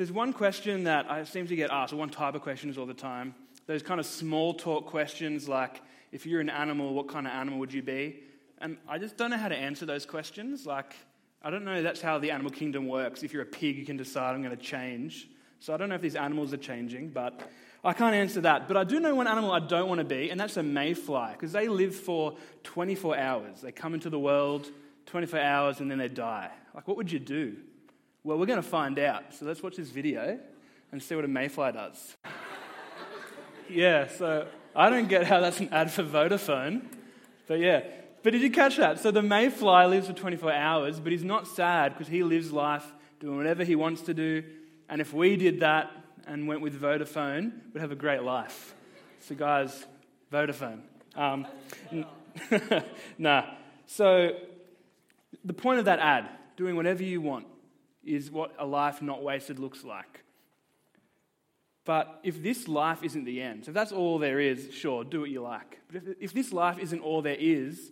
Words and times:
There's 0.00 0.10
one 0.10 0.32
question 0.32 0.84
that 0.84 1.10
I 1.10 1.24
seem 1.24 1.46
to 1.48 1.54
get 1.54 1.70
asked, 1.70 1.92
or 1.92 1.96
one 1.96 2.08
type 2.08 2.34
of 2.34 2.40
questions 2.40 2.78
all 2.78 2.86
the 2.86 2.94
time. 2.94 3.34
Those 3.66 3.82
kind 3.82 4.00
of 4.00 4.06
small 4.06 4.54
talk 4.54 4.86
questions 4.86 5.46
like, 5.46 5.82
if 6.10 6.24
you're 6.24 6.40
an 6.40 6.48
animal, 6.48 6.94
what 6.94 7.08
kind 7.08 7.26
of 7.26 7.34
animal 7.34 7.58
would 7.58 7.70
you 7.70 7.82
be? 7.82 8.20
And 8.62 8.78
I 8.88 8.96
just 8.96 9.18
don't 9.18 9.28
know 9.28 9.36
how 9.36 9.48
to 9.48 9.54
answer 9.54 9.84
those 9.84 10.06
questions. 10.06 10.64
Like, 10.64 10.96
I 11.42 11.50
don't 11.50 11.66
know 11.66 11.82
that's 11.82 12.00
how 12.00 12.18
the 12.18 12.30
animal 12.30 12.50
kingdom 12.50 12.88
works. 12.88 13.22
If 13.22 13.34
you're 13.34 13.42
a 13.42 13.44
pig, 13.44 13.76
you 13.76 13.84
can 13.84 13.98
decide 13.98 14.34
I'm 14.34 14.42
going 14.42 14.56
to 14.56 14.62
change. 14.62 15.28
So 15.58 15.74
I 15.74 15.76
don't 15.76 15.90
know 15.90 15.96
if 15.96 16.00
these 16.00 16.16
animals 16.16 16.54
are 16.54 16.56
changing, 16.56 17.10
but 17.10 17.38
I 17.84 17.92
can't 17.92 18.14
answer 18.14 18.40
that. 18.40 18.68
But 18.68 18.78
I 18.78 18.84
do 18.84 19.00
know 19.00 19.14
one 19.14 19.28
animal 19.28 19.52
I 19.52 19.60
don't 19.60 19.90
want 19.90 19.98
to 19.98 20.06
be, 20.06 20.30
and 20.30 20.40
that's 20.40 20.56
a 20.56 20.62
mayfly, 20.62 21.32
because 21.32 21.52
they 21.52 21.68
live 21.68 21.94
for 21.94 22.38
24 22.64 23.18
hours. 23.18 23.60
They 23.60 23.70
come 23.70 23.92
into 23.92 24.08
the 24.08 24.18
world 24.18 24.66
24 25.04 25.40
hours 25.40 25.80
and 25.80 25.90
then 25.90 25.98
they 25.98 26.08
die. 26.08 26.50
Like, 26.74 26.88
what 26.88 26.96
would 26.96 27.12
you 27.12 27.18
do? 27.18 27.58
Well, 28.22 28.38
we're 28.38 28.46
going 28.46 28.62
to 28.62 28.68
find 28.68 28.98
out. 28.98 29.34
So 29.34 29.46
let's 29.46 29.62
watch 29.62 29.76
this 29.76 29.88
video 29.88 30.38
and 30.92 31.02
see 31.02 31.14
what 31.14 31.24
a 31.24 31.28
mayfly 31.28 31.72
does. 31.72 32.16
yeah, 33.68 34.08
so 34.08 34.46
I 34.74 34.90
don't 34.90 35.08
get 35.08 35.26
how 35.26 35.40
that's 35.40 35.60
an 35.60 35.70
ad 35.72 35.90
for 35.90 36.02
Vodafone, 36.02 36.82
but 37.46 37.60
yeah. 37.60 37.82
But 38.22 38.32
did 38.32 38.42
you 38.42 38.50
catch 38.50 38.76
that? 38.76 38.98
So 38.98 39.10
the 39.10 39.22
mayfly 39.22 39.86
lives 39.86 40.06
for 40.06 40.12
24 40.12 40.52
hours, 40.52 41.00
but 41.00 41.12
he's 41.12 41.24
not 41.24 41.46
sad 41.46 41.94
because 41.94 42.08
he 42.08 42.22
lives 42.22 42.52
life 42.52 42.84
doing 43.18 43.36
whatever 43.36 43.64
he 43.64 43.76
wants 43.76 44.02
to 44.02 44.14
do. 44.14 44.44
And 44.88 45.00
if 45.00 45.14
we 45.14 45.36
did 45.36 45.60
that, 45.60 45.90
and 46.26 46.46
went 46.46 46.60
with 46.60 46.80
Vodafone 46.80 47.52
we'd 47.72 47.80
have 47.80 47.92
a 47.92 47.96
great 47.96 48.22
life. 48.22 48.74
So, 49.20 49.34
guys, 49.34 49.86
Vodafone. 50.32 50.80
Um, 51.14 51.46
nah. 53.18 53.44
So, 53.86 54.36
the 55.44 55.52
point 55.52 55.80
of 55.80 55.86
that 55.86 55.98
ad, 55.98 56.28
doing 56.56 56.76
whatever 56.76 57.02
you 57.02 57.20
want, 57.20 57.46
is 58.14 58.30
what 58.30 58.54
a 58.58 58.66
life 58.66 59.02
not 59.02 59.22
wasted 59.22 59.58
looks 59.58 59.84
like. 59.84 60.24
But 61.84 62.20
if 62.22 62.42
this 62.42 62.68
life 62.68 63.02
isn't 63.02 63.24
the 63.24 63.40
end, 63.40 63.64
so 63.64 63.70
if 63.70 63.74
that's 63.74 63.92
all 63.92 64.18
there 64.18 64.38
is, 64.38 64.68
sure, 64.72 65.02
do 65.02 65.20
what 65.20 65.30
you 65.30 65.40
like. 65.40 65.80
But 65.88 65.96
if, 65.96 66.16
if 66.20 66.32
this 66.32 66.52
life 66.52 66.78
isn't 66.78 67.00
all 67.00 67.22
there 67.22 67.36
is, 67.38 67.90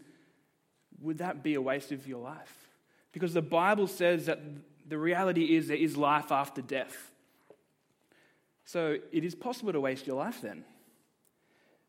would 1.00 1.18
that 1.18 1.42
be 1.42 1.54
a 1.54 1.60
waste 1.60 1.92
of 1.92 2.06
your 2.06 2.20
life? 2.20 2.68
Because 3.12 3.32
the 3.32 3.42
Bible 3.42 3.86
says 3.86 4.26
that 4.26 4.40
the 4.86 4.98
reality 4.98 5.56
is 5.56 5.68
there 5.68 5.76
is 5.76 5.96
life 5.96 6.30
after 6.30 6.62
death. 6.62 7.10
So 8.64 8.98
it 9.12 9.24
is 9.24 9.34
possible 9.34 9.72
to 9.72 9.80
waste 9.80 10.06
your 10.06 10.16
life 10.16 10.42
then. 10.42 10.64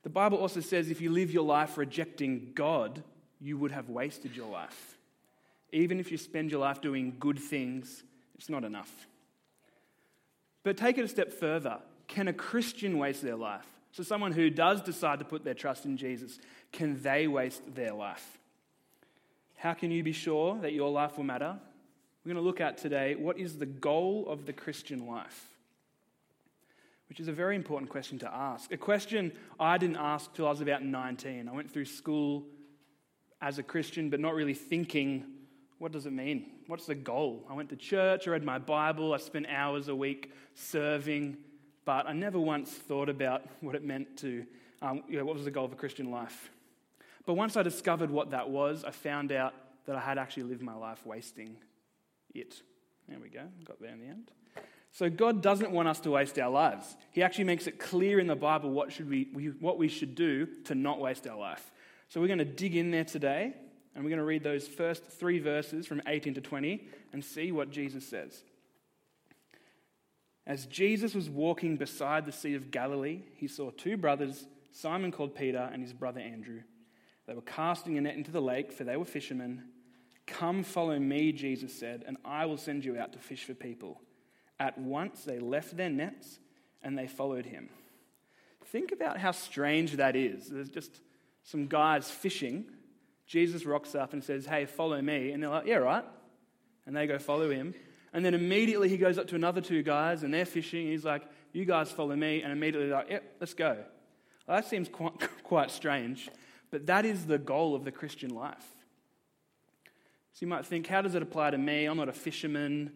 The 0.04 0.10
Bible 0.10 0.38
also 0.38 0.62
says 0.62 0.90
if 0.90 1.02
you 1.02 1.12
live 1.12 1.32
your 1.32 1.44
life 1.44 1.78
rejecting 1.78 2.52
God, 2.56 3.04
you 3.40 3.58
would 3.58 3.72
have 3.72 3.90
wasted 3.90 4.36
your 4.36 4.50
life. 4.50 4.98
Even 5.72 6.00
if 6.00 6.12
you 6.12 6.18
spend 6.18 6.52
your 6.52 6.62
life 6.62 6.82
doing 6.82 7.18
good 7.20 7.38
things, 7.38 8.04
it's 8.40 8.50
not 8.50 8.64
enough. 8.64 9.08
But 10.64 10.78
take 10.78 10.98
it 10.98 11.06
a 11.06 11.08
step 11.08 11.32
further. 11.32 11.78
Can 12.08 12.28
a 12.28 12.34
Christian 12.34 12.98
waste 12.98 13.22
their 13.22 13.36
life? 13.36 13.68
So, 13.92 14.02
someone 14.02 14.32
who 14.32 14.50
does 14.50 14.82
decide 14.82 15.20
to 15.20 15.26
put 15.26 15.44
their 15.44 15.54
trust 15.54 15.86
in 15.86 15.98
Jesus, 15.98 16.40
can 16.72 17.02
they 17.04 17.28
waste 17.28 17.76
their 17.76 17.94
life? 17.94 18.40
How 19.58 19.74
can 19.74 19.92
you 19.92 20.04
be 20.04 20.14
sure 20.14 20.58
that 20.62 20.74
your 20.74 20.90
life 20.90 21.18
will 21.18 21.26
matter? 21.26 21.58
We're 22.24 22.34
going 22.34 22.44
to 22.44 22.48
look 22.48 22.62
at 22.62 22.78
today 22.78 23.16
what 23.16 23.38
is 23.38 23.58
the 23.58 23.66
goal 23.66 24.26
of 24.28 24.46
the 24.46 24.54
Christian 24.54 25.06
life? 25.06 25.46
which 27.10 27.20
is 27.20 27.28
a 27.28 27.34
very 27.34 27.56
important 27.56 27.90
question 27.90 28.20
to 28.20 28.32
ask. 28.32 28.72
A 28.72 28.78
question 28.78 29.32
I 29.60 29.80
didn't 29.80 29.98
ask 29.98 30.32
till 30.36 30.46
I 30.46 30.52
was 30.52 30.62
about 30.62 30.84
19. 30.84 31.50
I 31.50 31.52
went 31.52 31.72
through 31.72 31.86
school 31.86 32.46
as 33.42 33.58
a 33.58 33.64
Christian, 33.64 34.12
but 34.12 34.20
not 34.20 34.36
really 34.36 34.54
thinking, 34.54 35.26
what 35.80 35.94
does 35.94 36.06
it 36.06 36.14
mean? 36.14 36.52
What's 36.68 36.86
the 36.86 36.96
goal? 36.96 37.46
I 37.50 37.54
went 37.54 37.70
to 37.70 37.76
church, 37.76 38.28
I 38.28 38.32
read 38.32 38.44
my 38.44 38.60
Bible, 38.60 39.14
I 39.14 39.18
spent 39.18 39.48
hours 39.48 39.88
a 39.88 39.96
week 39.96 40.32
serving, 40.54 41.38
but 41.86 42.08
I 42.08 42.14
never 42.14 42.40
once 42.40 42.70
thought 42.70 43.10
about 43.10 43.44
what 43.62 43.76
it 43.76 43.84
meant 43.84 44.18
to, 44.18 44.46
um, 44.82 45.04
you 45.08 45.18
know, 45.18 45.26
what 45.26 45.36
was 45.36 45.46
the 45.46 45.52
goal 45.52 45.66
of 45.66 45.72
a 45.72 45.78
Christian 45.78 46.12
life. 46.12 46.52
But 47.26 47.34
once 47.34 47.58
I 47.58 47.64
discovered 47.64 48.12
what 48.12 48.32
that 48.32 48.50
was, 48.50 48.84
I 48.84 48.92
found 48.92 49.32
out 49.32 49.54
that 49.86 49.96
I 49.96 50.00
had 50.00 50.18
actually 50.18 50.44
lived 50.44 50.62
my 50.62 50.76
life 50.76 51.06
wasting 51.06 51.56
it. 52.36 52.62
There 53.08 53.18
we 53.20 53.30
go, 53.30 53.42
got 53.64 53.82
there 53.82 53.92
in 53.92 54.00
the 54.00 54.08
end. 54.08 54.32
So 54.92 55.10
God 55.10 55.42
doesn't 55.42 55.72
want 55.72 55.88
us 55.88 56.00
to 56.02 56.12
waste 56.12 56.38
our 56.40 56.50
lives. 56.50 56.98
He 57.12 57.24
actually 57.24 57.46
makes 57.46 57.68
it 57.68 57.80
clear 57.80 58.20
in 58.20 58.28
the 58.28 58.36
Bible 58.36 58.72
what, 58.72 58.92
should 58.92 59.10
we, 59.10 59.24
what 59.60 59.78
we 59.78 59.88
should 59.88 60.16
do 60.16 60.48
to 60.66 60.76
not 60.76 61.00
waste 61.00 61.28
our 61.28 61.38
life. 61.38 61.72
So 62.10 62.20
we're 62.20 62.28
going 62.28 62.40
to 62.40 62.46
dig 62.46 62.76
in 62.76 62.92
there 62.92 63.04
today, 63.06 63.54
and 63.96 64.04
we're 64.04 64.10
going 64.10 64.20
to 64.20 64.26
read 64.26 64.44
those 64.44 64.68
first 64.68 65.04
three 65.04 65.40
verses 65.40 65.86
from 65.86 66.02
18 66.08 66.36
to 66.36 66.42
20 66.42 66.88
and 67.14 67.24
see 67.24 67.52
what 67.52 67.72
Jesus 67.72 68.08
says. 68.08 68.44
As 70.46 70.66
Jesus 70.66 71.14
was 71.14 71.30
walking 71.30 71.78
beside 71.78 72.26
the 72.26 72.32
Sea 72.32 72.56
of 72.56 72.72
Galilee, 72.72 73.22
he 73.36 73.48
saw 73.48 73.70
two 73.72 73.98
brothers, 73.98 74.48
Simon 74.72 75.12
called 75.12 75.36
Peter 75.36 75.70
and 75.72 75.84
his 75.84 75.94
brother 75.94 76.20
Andrew. 76.20 76.62
They 77.28 77.36
were 77.36 77.42
casting 77.42 77.98
a 77.98 78.02
net 78.02 78.16
into 78.16 78.32
the 78.32 78.42
lake, 78.42 78.72
for 78.72 78.84
they 78.84 78.98
were 78.98 79.06
fishermen. 79.06 79.66
Come 80.26 80.64
follow 80.64 80.98
me, 80.98 81.32
Jesus 81.32 81.74
said, 81.78 82.04
and 82.08 82.18
I 82.26 82.48
will 82.48 82.58
send 82.58 82.84
you 82.84 82.98
out 82.98 83.14
to 83.14 83.20
fish 83.20 83.44
for 83.44 83.54
people. 83.54 84.02
At 84.60 84.78
once 84.78 85.24
they 85.24 85.40
left 85.40 85.78
their 85.78 85.90
nets 85.90 86.40
and 86.82 86.98
they 86.98 87.08
followed 87.08 87.46
him. 87.46 87.70
Think 88.66 88.92
about 88.92 89.18
how 89.18 89.32
strange 89.32 89.94
that 89.98 90.16
is. 90.16 90.48
There's 90.48 90.70
just 90.70 91.02
some 91.44 91.68
guys 91.68 92.10
fishing. 92.10 92.66
Jesus 93.30 93.64
rocks 93.64 93.94
up 93.94 94.14
and 94.14 94.24
says, 94.24 94.48
Hey, 94.48 94.66
follow 94.66 95.00
me. 95.02 95.32
And 95.32 95.42
they're 95.42 95.52
like, 95.52 95.68
Yeah, 95.68 95.76
right. 95.76 96.04
And 96.86 96.96
they 96.96 97.06
go 97.06 97.20
follow 97.20 97.50
him. 97.50 97.76
And 98.12 98.26
then 98.26 98.34
immediately 98.34 98.90
he 98.90 98.98
goes 98.98 99.20
up 99.20 99.28
to 99.28 99.36
another 99.36 99.62
two 99.62 99.84
guys 99.84 100.24
and 100.24 100.34
they're 100.34 100.46
fishing. 100.46 100.82
And 100.82 100.92
he's 100.92 101.06
like, 101.06 101.22
You 101.54 101.64
guys 101.64 101.92
follow 101.92 102.16
me. 102.16 102.42
And 102.42 102.52
immediately 102.52 102.90
they're 102.90 102.98
like, 102.98 103.10
Yep, 103.12 103.36
let's 103.40 103.54
go. 103.54 103.78
Well, 104.48 104.58
that 104.58 104.66
seems 104.66 104.90
quite, 104.90 105.14
quite 105.44 105.70
strange, 105.70 106.28
but 106.72 106.88
that 106.88 107.06
is 107.06 107.28
the 107.28 107.38
goal 107.38 107.76
of 107.76 107.86
the 107.86 107.92
Christian 107.92 108.34
life. 108.34 108.66
So 110.34 110.40
you 110.42 110.48
might 110.48 110.66
think, 110.66 110.88
How 110.88 111.04
does 111.04 111.14
it 111.14 111.22
apply 111.22 111.52
to 111.52 111.58
me? 111.60 111.86
I'm 111.86 111.98
not 111.98 112.10
a 112.10 112.14
fisherman. 112.14 112.92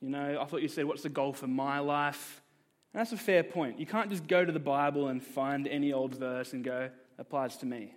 You 0.00 0.10
know, 0.10 0.38
I 0.40 0.44
thought 0.44 0.62
you 0.62 0.68
said, 0.68 0.84
What's 0.84 1.02
the 1.02 1.08
goal 1.08 1.32
for 1.32 1.48
my 1.48 1.80
life? 1.80 2.40
And 2.94 3.00
that's 3.00 3.12
a 3.12 3.16
fair 3.16 3.42
point. 3.42 3.80
You 3.80 3.86
can't 3.86 4.10
just 4.10 4.28
go 4.28 4.44
to 4.44 4.52
the 4.52 4.60
Bible 4.60 5.08
and 5.08 5.20
find 5.20 5.66
any 5.66 5.92
old 5.92 6.14
verse 6.14 6.52
and 6.52 6.64
go, 6.64 6.88
applies 7.18 7.56
to 7.58 7.66
me. 7.66 7.92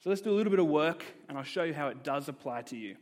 So 0.00 0.10
let's 0.10 0.22
do 0.22 0.30
a 0.30 0.36
little 0.36 0.50
bit 0.50 0.60
of 0.60 0.66
work 0.66 1.04
and 1.28 1.36
I'll 1.36 1.44
show 1.44 1.64
you 1.64 1.74
how 1.74 1.88
it 1.88 2.04
does 2.04 2.28
apply 2.28 2.62
to 2.62 2.76
you. 2.76 2.96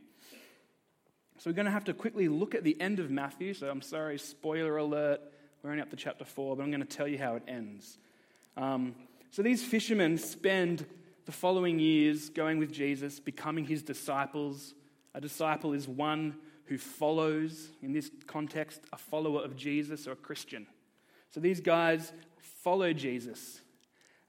So 1.37 1.51
we're 1.51 1.55
going 1.55 1.67
to 1.67 1.71
have 1.71 1.85
to 1.85 1.93
quickly 1.93 2.27
look 2.27 2.55
at 2.55 2.63
the 2.63 2.79
end 2.81 2.99
of 2.99 3.11
Matthew. 3.11 3.53
So 3.53 3.69
I'm 3.69 3.83
sorry, 3.83 4.17
spoiler 4.17 4.77
alert. 4.77 5.21
We're 5.61 5.69
only 5.69 5.83
up 5.83 5.91
to 5.91 5.95
chapter 5.95 6.25
4, 6.25 6.55
but 6.55 6.63
I'm 6.63 6.71
going 6.71 6.85
to 6.85 6.87
tell 6.87 7.07
you 7.07 7.19
how 7.19 7.35
it 7.35 7.43
ends. 7.47 7.99
Um, 8.55 8.95
so 9.29 9.43
these 9.43 9.63
fishermen 9.63 10.17
spend 10.17 10.87
the 11.25 11.31
following 11.31 11.77
years 11.77 12.29
going 12.29 12.57
with 12.57 12.71
Jesus, 12.71 13.19
becoming 13.19 13.65
his 13.65 13.83
disciples. 13.83 14.73
A 15.13 15.21
disciple 15.21 15.73
is 15.73 15.87
one 15.87 16.37
who 16.65 16.79
follows, 16.79 17.69
in 17.83 17.93
this 17.93 18.09
context, 18.25 18.81
a 18.91 18.97
follower 18.97 19.43
of 19.43 19.55
Jesus 19.55 20.07
or 20.07 20.13
a 20.13 20.15
Christian. 20.15 20.65
So 21.29 21.39
these 21.39 21.61
guys 21.61 22.11
follow 22.63 22.91
Jesus 22.93 23.61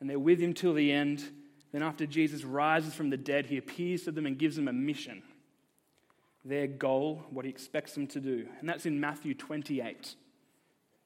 and 0.01 0.11
they're 0.11 0.19
with 0.19 0.39
him 0.39 0.53
till 0.53 0.75
the 0.75 0.93
end. 0.93 1.25
Then, 1.73 1.83
after 1.83 2.07
Jesus 2.07 2.45
rises 2.45 2.95
from 2.95 3.11
the 3.11 3.17
dead, 3.17 3.47
he 3.47 3.59
appears 3.59 4.05
to 4.05 4.13
them 4.13 4.27
and 4.27 4.39
gives 4.39 4.57
them 4.57 4.69
a 4.69 4.73
mission. 4.73 5.23
Their 6.45 6.67
goal, 6.67 7.25
what 7.31 7.45
he 7.45 7.51
expects 7.51 7.95
them 7.95 8.07
to 8.09 8.21
do. 8.21 8.47
And 8.61 8.69
that's 8.69 8.87
in 8.87 9.01
Matthew 9.01 9.35
28. 9.35 10.15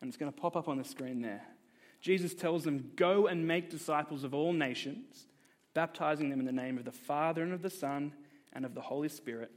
And 0.00 0.08
it's 0.08 0.16
going 0.16 0.32
to 0.32 0.40
pop 0.40 0.56
up 0.56 0.68
on 0.68 0.78
the 0.78 0.84
screen 0.84 1.20
there. 1.20 1.42
Jesus 2.00 2.34
tells 2.34 2.64
them, 2.64 2.92
Go 2.96 3.26
and 3.26 3.46
make 3.46 3.70
disciples 3.70 4.24
of 4.24 4.34
all 4.34 4.52
nations, 4.52 5.26
baptizing 5.74 6.30
them 6.30 6.40
in 6.40 6.46
the 6.46 6.52
name 6.52 6.78
of 6.78 6.84
the 6.84 6.92
Father 6.92 7.42
and 7.42 7.52
of 7.52 7.62
the 7.62 7.70
Son 7.70 8.12
and 8.52 8.64
of 8.64 8.74
the 8.74 8.80
Holy 8.80 9.08
Spirit 9.08 9.50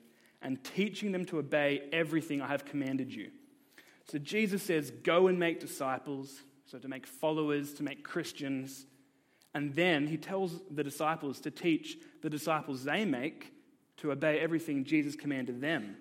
and 0.45 0.63
teaching 0.63 1.11
them 1.11 1.25
to 1.25 1.39
obey 1.39 1.81
everything 1.91 2.39
I 2.39 2.47
have 2.47 2.65
commanded 2.65 3.13
you. 3.13 3.31
So 4.05 4.19
Jesus 4.19 4.61
says, 4.61 4.91
Go 4.91 5.27
and 5.27 5.39
make 5.39 5.59
disciples, 5.59 6.39
so 6.67 6.77
to 6.77 6.87
make 6.87 7.07
followers, 7.07 7.73
to 7.73 7.83
make 7.83 8.03
Christians. 8.03 8.85
And 9.55 9.73
then 9.73 10.05
he 10.05 10.17
tells 10.17 10.61
the 10.69 10.83
disciples 10.83 11.39
to 11.39 11.49
teach 11.49 11.97
the 12.21 12.29
disciples 12.29 12.83
they 12.83 13.05
make 13.05 13.53
to 13.97 14.11
obey 14.11 14.39
everything 14.39 14.83
Jesus 14.83 15.15
commanded 15.15 15.61
them. 15.61 15.95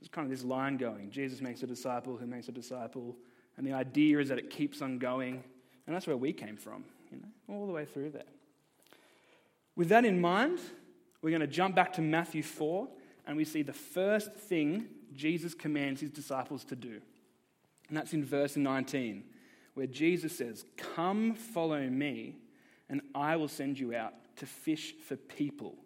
There's 0.00 0.08
kind 0.08 0.26
of 0.26 0.30
this 0.30 0.44
line 0.44 0.76
going 0.76 1.10
Jesus 1.10 1.40
makes 1.40 1.62
a 1.62 1.68
disciple 1.68 2.16
who 2.16 2.26
makes 2.26 2.48
a 2.48 2.52
disciple. 2.52 3.16
And 3.56 3.66
the 3.66 3.72
idea 3.72 4.18
is 4.18 4.28
that 4.28 4.38
it 4.38 4.50
keeps 4.50 4.82
on 4.82 4.98
going. 4.98 5.42
And 5.86 5.94
that's 5.94 6.08
where 6.08 6.16
we 6.16 6.32
came 6.32 6.56
from, 6.56 6.84
you 7.12 7.18
know, 7.18 7.54
all 7.54 7.66
the 7.66 7.72
way 7.72 7.84
through 7.84 8.10
there. 8.10 8.24
With 9.76 9.88
that 9.90 10.04
in 10.04 10.20
mind, 10.20 10.58
we're 11.22 11.30
going 11.30 11.40
to 11.40 11.46
jump 11.46 11.76
back 11.76 11.92
to 11.94 12.02
Matthew 12.02 12.42
4 12.42 12.88
and 13.28 13.36
we 13.36 13.44
see 13.44 13.62
the 13.62 13.72
first 13.72 14.34
thing 14.34 14.88
Jesus 15.14 15.54
commands 15.54 16.00
his 16.00 16.10
disciples 16.10 16.64
to 16.64 16.74
do. 16.76 17.00
And 17.88 17.96
that's 17.96 18.12
in 18.12 18.24
verse 18.24 18.56
19, 18.56 19.22
where 19.74 19.86
Jesus 19.86 20.36
says, 20.36 20.64
Come 20.76 21.34
follow 21.34 21.88
me, 21.88 22.34
and 22.88 23.00
I 23.14 23.36
will 23.36 23.48
send 23.48 23.78
you 23.78 23.94
out 23.94 24.14
to 24.36 24.46
fish 24.46 24.94
for 25.06 25.16
people. 25.16 25.76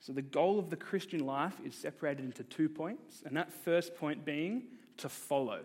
So, 0.00 0.12
the 0.12 0.22
goal 0.22 0.58
of 0.58 0.68
the 0.70 0.76
Christian 0.76 1.24
life 1.24 1.54
is 1.64 1.74
separated 1.74 2.24
into 2.24 2.42
two 2.42 2.68
points, 2.68 3.22
and 3.24 3.36
that 3.36 3.52
first 3.52 3.94
point 3.94 4.24
being 4.24 4.64
to 4.98 5.08
follow. 5.08 5.60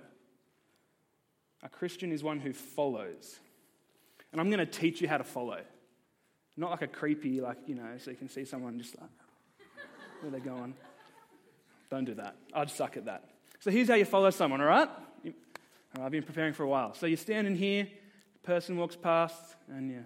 A 1.63 1.69
Christian 1.69 2.11
is 2.11 2.23
one 2.23 2.39
who 2.39 2.53
follows. 2.53 3.39
And 4.31 4.39
I'm 4.39 4.49
going 4.49 4.59
to 4.59 4.65
teach 4.65 5.01
you 5.01 5.07
how 5.07 5.17
to 5.17 5.23
follow. 5.23 5.61
Not 6.55 6.71
like 6.71 6.81
a 6.81 6.87
creepy, 6.87 7.41
like, 7.41 7.57
you 7.65 7.75
know, 7.75 7.97
so 7.97 8.11
you 8.11 8.17
can 8.17 8.29
see 8.29 8.45
someone 8.45 8.77
just 8.77 8.99
like, 8.99 9.09
where 10.21 10.31
they're 10.31 10.39
going. 10.39 10.73
Don't 11.89 12.05
do 12.05 12.15
that. 12.15 12.35
I'd 12.53 12.69
suck 12.69 12.97
at 12.97 13.05
that. 13.05 13.29
So 13.59 13.71
here's 13.71 13.87
how 13.87 13.95
you 13.95 14.05
follow 14.05 14.29
someone, 14.29 14.61
all 14.61 14.67
right? 14.67 14.89
I've 15.99 16.11
been 16.11 16.23
preparing 16.23 16.53
for 16.53 16.63
a 16.63 16.67
while. 16.67 16.93
So 16.93 17.05
you're 17.05 17.17
standing 17.17 17.55
here, 17.55 17.87
person 18.47 18.77
walks 18.77 18.95
past, 18.95 19.57
and 19.67 19.91
yeah, 19.91 19.97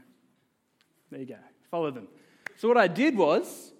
there 1.11 1.19
you 1.19 1.27
go. 1.27 1.35
Follow 1.69 1.91
them. 1.91 2.07
So 2.57 2.67
what 2.67 2.75
I 2.75 2.87
did 2.87 3.15
was, 3.15 3.71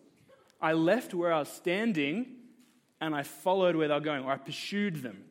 I 0.61 0.73
left 0.73 1.15
where 1.15 1.33
I 1.33 1.39
was 1.39 1.49
standing 1.49 2.35
and 3.01 3.15
I 3.15 3.23
followed 3.23 3.75
where 3.75 3.87
they 3.87 3.93
were 3.95 3.99
going, 3.99 4.23
or 4.23 4.31
I 4.31 4.37
pursued 4.37 4.97
them. 4.97 5.23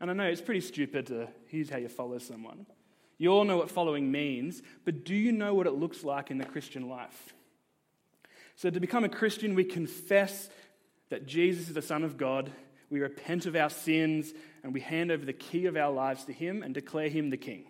And 0.00 0.08
I 0.08 0.14
know 0.14 0.22
it's 0.22 0.40
pretty 0.40 0.60
stupid 0.60 1.08
to, 1.08 1.26
here's 1.48 1.68
how 1.68 1.78
you 1.78 1.88
follow 1.88 2.18
someone. 2.18 2.64
You 3.18 3.30
all 3.30 3.42
know 3.42 3.56
what 3.56 3.72
following 3.72 4.12
means, 4.12 4.62
but 4.84 5.04
do 5.04 5.16
you 5.16 5.32
know 5.32 5.52
what 5.52 5.66
it 5.66 5.72
looks 5.72 6.04
like 6.04 6.30
in 6.30 6.38
the 6.38 6.44
Christian 6.44 6.88
life? 6.88 7.34
So, 8.54 8.70
to 8.70 8.78
become 8.78 9.02
a 9.02 9.08
Christian, 9.08 9.56
we 9.56 9.64
confess 9.64 10.48
that 11.08 11.26
Jesus 11.26 11.66
is 11.66 11.74
the 11.74 11.82
Son 11.82 12.04
of 12.04 12.16
God, 12.16 12.52
we 12.88 13.00
repent 13.00 13.46
of 13.46 13.56
our 13.56 13.70
sins, 13.70 14.32
and 14.62 14.72
we 14.72 14.80
hand 14.80 15.10
over 15.10 15.24
the 15.24 15.32
key 15.32 15.66
of 15.66 15.76
our 15.76 15.92
lives 15.92 16.24
to 16.26 16.32
Him 16.32 16.62
and 16.62 16.72
declare 16.72 17.08
Him 17.08 17.30
the 17.30 17.36
King. 17.36 17.64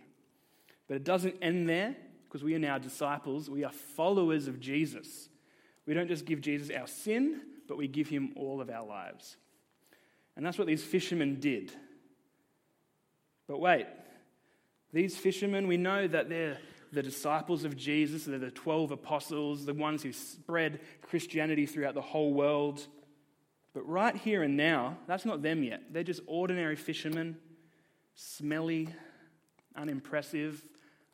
But 0.88 0.96
it 0.96 1.04
doesn't 1.04 1.36
end 1.42 1.68
there 1.68 1.96
because 2.28 2.44
we 2.44 2.54
are 2.54 2.58
now 2.58 2.78
disciples, 2.78 3.48
we 3.48 3.64
are 3.64 3.72
followers 3.72 4.48
of 4.48 4.60
Jesus. 4.60 5.28
We 5.86 5.94
don't 5.94 6.08
just 6.08 6.24
give 6.24 6.40
Jesus 6.40 6.74
our 6.76 6.86
sin, 6.86 7.40
but 7.68 7.76
we 7.76 7.88
give 7.88 8.08
Him 8.08 8.32
all 8.36 8.60
of 8.60 8.70
our 8.70 8.84
lives. 8.84 9.36
And 10.36 10.44
that's 10.44 10.58
what 10.58 10.66
these 10.66 10.82
fishermen 10.82 11.38
did. 11.40 11.72
But 13.46 13.60
wait, 13.60 13.86
these 14.92 15.16
fishermen, 15.16 15.66
we 15.66 15.76
know 15.76 16.06
that 16.08 16.28
they're 16.28 16.58
the 16.92 17.02
disciples 17.02 17.64
of 17.64 17.76
Jesus, 17.76 18.24
they're 18.24 18.38
the 18.38 18.50
12 18.50 18.90
apostles, 18.92 19.64
the 19.66 19.74
ones 19.74 20.02
who 20.02 20.12
spread 20.12 20.80
Christianity 21.02 21.66
throughout 21.66 21.94
the 21.94 22.00
whole 22.00 22.32
world. 22.32 22.86
But 23.74 23.86
right 23.88 24.16
here 24.16 24.42
and 24.42 24.56
now, 24.56 24.96
that's 25.06 25.24
not 25.24 25.42
them 25.42 25.62
yet. 25.62 25.82
They're 25.92 26.02
just 26.02 26.22
ordinary 26.26 26.76
fishermen, 26.76 27.36
smelly, 28.14 28.88
unimpressive, 29.76 30.64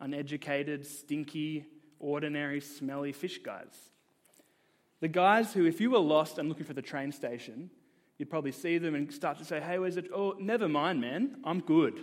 uneducated, 0.02 0.84
stinky, 0.87 1.64
ordinary, 1.99 2.60
smelly 2.60 3.12
fish 3.12 3.38
guys. 3.38 3.90
The 5.00 5.08
guys 5.08 5.54
who, 5.54 5.64
if 5.64 5.81
you 5.81 5.90
were 5.90 5.99
lost 5.99 6.38
and 6.38 6.49
looking 6.49 6.66
for 6.66 6.75
the 6.75 6.82
train 6.82 7.12
station, 7.12 7.70
you'd 8.19 8.28
probably 8.28 8.52
see 8.52 8.78
them 8.78 8.94
and 8.94 9.12
start 9.12 9.38
to 9.38 9.44
say, 9.44 9.60
Hey, 9.60 9.78
where's 9.78 9.96
it? 9.96 10.10
Oh, 10.14 10.34
never 10.38 10.69
mind, 10.69 11.00
man. 11.00 11.38
I'm 11.44 11.60
good. 11.60 11.99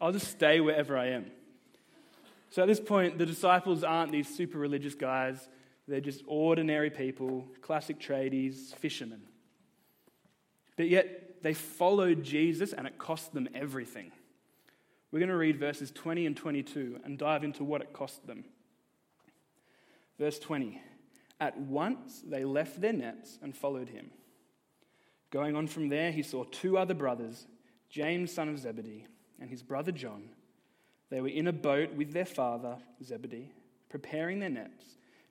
I'll 0.00 0.12
just 0.12 0.28
stay 0.28 0.60
wherever 0.60 0.96
I 0.96 1.08
am. 1.08 1.26
So 2.50 2.62
at 2.62 2.66
this 2.66 2.80
point, 2.80 3.18
the 3.18 3.26
disciples 3.26 3.84
aren't 3.84 4.10
these 4.10 4.28
super 4.28 4.58
religious 4.58 4.94
guys. 4.94 5.48
They're 5.86 6.00
just 6.00 6.22
ordinary 6.26 6.90
people, 6.90 7.46
classic 7.60 8.00
tradies, 8.00 8.74
fishermen. 8.76 9.22
But 10.76 10.88
yet, 10.88 11.42
they 11.42 11.54
followed 11.54 12.22
Jesus 12.22 12.72
and 12.72 12.86
it 12.86 12.98
cost 12.98 13.32
them 13.32 13.48
everything. 13.54 14.12
We're 15.12 15.18
going 15.18 15.30
to 15.30 15.36
read 15.36 15.58
verses 15.58 15.90
20 15.90 16.26
and 16.26 16.36
22 16.36 17.00
and 17.04 17.18
dive 17.18 17.42
into 17.42 17.64
what 17.64 17.82
it 17.82 17.92
cost 17.92 18.26
them. 18.26 18.44
Verse 20.18 20.38
20 20.38 20.80
At 21.40 21.58
once 21.58 22.22
they 22.26 22.44
left 22.44 22.80
their 22.80 22.92
nets 22.92 23.38
and 23.42 23.56
followed 23.56 23.88
him. 23.88 24.10
Going 25.30 25.56
on 25.56 25.66
from 25.66 25.88
there, 25.88 26.12
he 26.12 26.22
saw 26.22 26.44
two 26.44 26.76
other 26.76 26.94
brothers, 26.94 27.46
James, 27.88 28.32
son 28.32 28.48
of 28.48 28.58
Zebedee 28.58 29.06
and 29.40 29.50
his 29.50 29.62
brother 29.62 29.92
John. 29.92 30.28
They 31.08 31.20
were 31.20 31.28
in 31.28 31.48
a 31.48 31.52
boat 31.52 31.94
with 31.94 32.12
their 32.12 32.24
father, 32.24 32.76
Zebedee, 33.02 33.52
preparing 33.88 34.38
their 34.38 34.50
nets. 34.50 34.84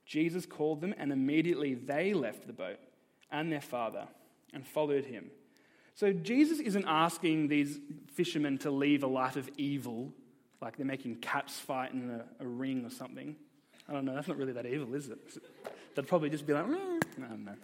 Jesus 0.06 0.46
called 0.46 0.82
them, 0.82 0.94
and 0.98 1.12
immediately 1.12 1.76
they 1.76 2.14
left 2.14 2.48
the 2.48 2.54
boat 2.54 2.80
and 3.32 3.52
their 3.52 3.62
father 3.62 4.08
and 4.54 4.68
followed 4.68 5.06
him. 5.06 5.30
So 6.00 6.14
Jesus 6.14 6.62
isn't 6.62 6.86
asking 6.88 7.50
these 7.50 7.78
fishermen 8.14 8.58
to 8.60 8.72
leave 8.72 9.04
a 9.04 9.08
life 9.08 9.36
of 9.36 9.50
evil, 9.58 10.14
like 10.62 10.78
they're 10.78 10.86
making 10.86 11.18
cats 11.18 11.60
fight 11.60 11.92
in 11.92 12.10
a, 12.10 12.24
a 12.42 12.48
ring 12.48 12.86
or 12.86 12.90
something. 12.90 13.36
I 13.86 13.92
don't 13.92 14.06
know, 14.06 14.16
that's 14.16 14.30
not 14.30 14.38
really 14.38 14.54
that 14.54 14.66
evil, 14.66 14.96
is 14.96 15.10
it? 15.10 15.20
They'd 15.96 16.08
probably 16.08 16.30
just 16.30 16.48
be 16.48 16.54
like, 16.54 16.68
mm. 16.68 17.04
I 17.18 17.28
don't 17.28 17.44
know. 17.44 17.56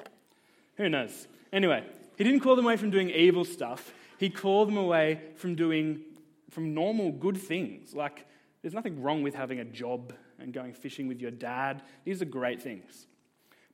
Who 0.75 0.89
knows? 0.89 1.29
Anyway, 1.53 1.85
he 2.17 2.25
didn't 2.25 2.41
call 2.41 2.57
them 2.57 2.65
away 2.65 2.75
from 2.75 2.89
doing 2.89 3.09
evil 3.09 3.45
stuff. 3.45 3.93
He 4.19 4.29
called 4.29 4.67
them 4.67 4.75
away 4.75 5.21
from 5.37 5.55
doing 5.55 6.01
from 6.49 6.73
normal 6.73 7.13
good 7.13 7.37
things. 7.37 7.95
Like, 7.95 8.25
there's 8.61 8.73
nothing 8.73 9.01
wrong 9.01 9.23
with 9.23 9.33
having 9.33 9.61
a 9.61 9.65
job 9.65 10.11
and 10.39 10.51
going 10.51 10.73
fishing 10.73 11.07
with 11.07 11.21
your 11.21 11.31
dad. 11.31 11.83
These 12.03 12.21
are 12.21 12.25
great 12.25 12.61
things. 12.61 13.07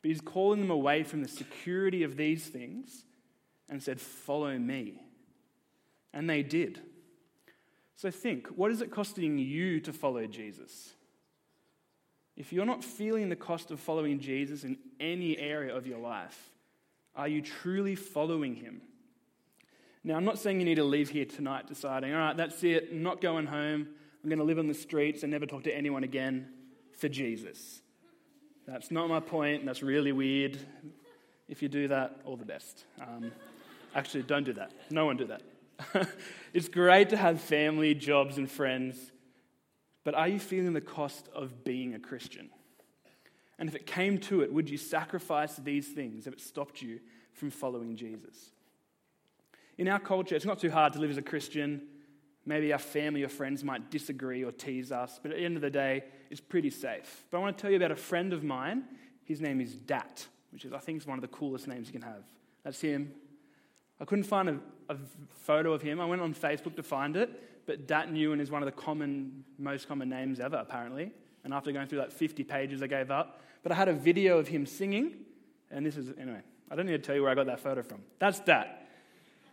But 0.03 0.09
he's 0.09 0.21
calling 0.21 0.61
them 0.61 0.69
away 0.69 1.01
from 1.01 1.23
the 1.23 1.27
security 1.27 2.03
of 2.03 2.15
these 2.15 2.45
things 2.45 3.05
and 3.71 3.81
said, 3.81 3.99
Follow 3.99 4.55
me. 4.59 5.01
And 6.13 6.29
they 6.29 6.43
did. 6.43 6.79
So 7.95 8.11
think 8.11 8.47
what 8.47 8.71
is 8.71 8.81
it 8.81 8.91
costing 8.91 9.37
you 9.37 9.79
to 9.79 9.93
follow 9.93 10.27
Jesus? 10.27 10.91
If 12.35 12.53
you're 12.53 12.65
not 12.65 12.83
feeling 12.83 13.29
the 13.29 13.35
cost 13.35 13.71
of 13.71 13.79
following 13.79 14.19
Jesus 14.19 14.63
in 14.63 14.77
any 14.99 15.37
area 15.37 15.75
of 15.75 15.85
your 15.85 15.99
life, 15.99 16.51
are 17.15 17.27
you 17.27 17.41
truly 17.41 17.95
following 17.95 18.55
him? 18.55 18.81
Now, 20.03 20.15
I'm 20.15 20.25
not 20.25 20.39
saying 20.39 20.59
you 20.59 20.65
need 20.65 20.75
to 20.75 20.83
leave 20.83 21.09
here 21.09 21.25
tonight 21.25 21.67
deciding, 21.67 22.11
all 22.13 22.19
right, 22.19 22.35
that's 22.35 22.63
it, 22.63 22.89
I'm 22.91 23.03
not 23.03 23.21
going 23.21 23.45
home, 23.45 23.87
I'm 24.23 24.29
going 24.29 24.39
to 24.39 24.45
live 24.45 24.57
on 24.57 24.67
the 24.67 24.73
streets 24.73 25.21
and 25.21 25.31
never 25.31 25.45
talk 25.45 25.63
to 25.65 25.75
anyone 25.75 26.03
again 26.03 26.47
for 26.97 27.07
Jesus. 27.07 27.81
That's 28.65 28.89
not 28.89 29.09
my 29.09 29.19
point, 29.19 29.65
that's 29.65 29.83
really 29.83 30.11
weird. 30.11 30.57
If 31.47 31.61
you 31.61 31.69
do 31.69 31.89
that, 31.89 32.21
all 32.25 32.37
the 32.37 32.45
best. 32.45 32.85
Um, 32.99 33.31
actually, 33.95 34.23
don't 34.23 34.43
do 34.43 34.53
that. 34.53 34.71
No 34.89 35.05
one 35.05 35.17
do 35.17 35.25
that. 35.25 35.41
it's 36.53 36.69
great 36.69 37.09
to 37.09 37.17
have 37.17 37.41
family, 37.41 37.93
jobs, 37.93 38.37
and 38.37 38.49
friends, 38.49 39.11
but 40.03 40.15
are 40.15 40.27
you 40.27 40.39
feeling 40.39 40.73
the 40.73 40.81
cost 40.81 41.27
of 41.33 41.63
being 41.63 41.93
a 41.93 41.99
Christian? 41.99 42.49
And 43.59 43.69
if 43.69 43.75
it 43.75 43.85
came 43.85 44.17
to 44.21 44.41
it, 44.41 44.51
would 44.51 44.69
you 44.69 44.77
sacrifice 44.77 45.55
these 45.57 45.87
things 45.87 46.25
if 46.25 46.33
it 46.33 46.41
stopped 46.41 46.81
you 46.81 46.99
from 47.33 47.51
following 47.51 47.95
Jesus? 47.95 48.51
In 49.77 49.87
our 49.87 49.99
culture, 49.99 50.35
it's 50.35 50.45
not 50.45 50.59
too 50.59 50.71
hard 50.71 50.93
to 50.93 50.99
live 50.99 51.11
as 51.11 51.17
a 51.17 51.21
Christian. 51.21 51.83
Maybe 52.45 52.73
our 52.73 52.79
family 52.79 53.23
or 53.23 53.29
friends 53.29 53.63
might 53.63 53.91
disagree 53.91 54.43
or 54.43 54.51
tease 54.51 54.91
us, 54.91 55.19
but 55.21 55.31
at 55.31 55.37
the 55.37 55.45
end 55.45 55.55
of 55.57 55.61
the 55.61 55.69
day, 55.69 56.03
it's 56.31 56.41
pretty 56.41 56.71
safe. 56.71 57.23
But 57.29 57.37
I 57.37 57.41
want 57.41 57.57
to 57.57 57.61
tell 57.61 57.69
you 57.69 57.77
about 57.77 57.91
a 57.91 57.95
friend 57.95 58.33
of 58.33 58.43
mine. 58.43 58.83
His 59.25 59.41
name 59.41 59.61
is 59.61 59.75
Dat, 59.75 60.25
which 60.51 60.65
is, 60.65 60.73
I 60.73 60.79
think, 60.79 60.99
is 60.99 61.07
one 61.07 61.17
of 61.17 61.21
the 61.21 61.27
coolest 61.27 61.67
names 61.67 61.87
you 61.87 61.93
can 61.93 62.01
have. 62.01 62.23
That's 62.63 62.81
him. 62.81 63.13
I 64.01 64.05
couldn't 64.05 64.23
find 64.23 64.49
a, 64.49 64.59
a 64.89 64.97
photo 65.29 65.73
of 65.73 65.81
him. 65.83 66.01
I 66.01 66.05
went 66.05 66.21
on 66.21 66.33
Facebook 66.33 66.75
to 66.77 66.83
find 66.83 67.15
it, 67.15 67.29
but 67.67 67.87
Dat 67.87 68.09
Nguyen 68.09 68.41
is 68.41 68.49
one 68.49 68.63
of 68.63 68.65
the 68.65 68.71
common, 68.71 69.45
most 69.59 69.87
common 69.87 70.09
names 70.09 70.39
ever, 70.39 70.57
apparently. 70.57 71.11
And 71.43 71.53
after 71.53 71.71
going 71.71 71.87
through 71.87 71.99
like 71.99 72.11
50 72.11 72.43
pages, 72.43 72.81
I 72.81 72.87
gave 72.87 73.11
up. 73.11 73.41
But 73.61 73.71
I 73.71 73.75
had 73.75 73.87
a 73.87 73.93
video 73.93 74.39
of 74.39 74.47
him 74.47 74.65
singing, 74.65 75.13
and 75.69 75.85
this 75.85 75.97
is, 75.97 76.11
anyway, 76.19 76.41
I 76.71 76.75
don't 76.75 76.87
need 76.87 76.93
to 76.93 76.97
tell 76.97 77.15
you 77.15 77.21
where 77.21 77.31
I 77.31 77.35
got 77.35 77.45
that 77.45 77.59
photo 77.59 77.83
from. 77.83 78.01
That's 78.17 78.39
Dat. 78.39 78.87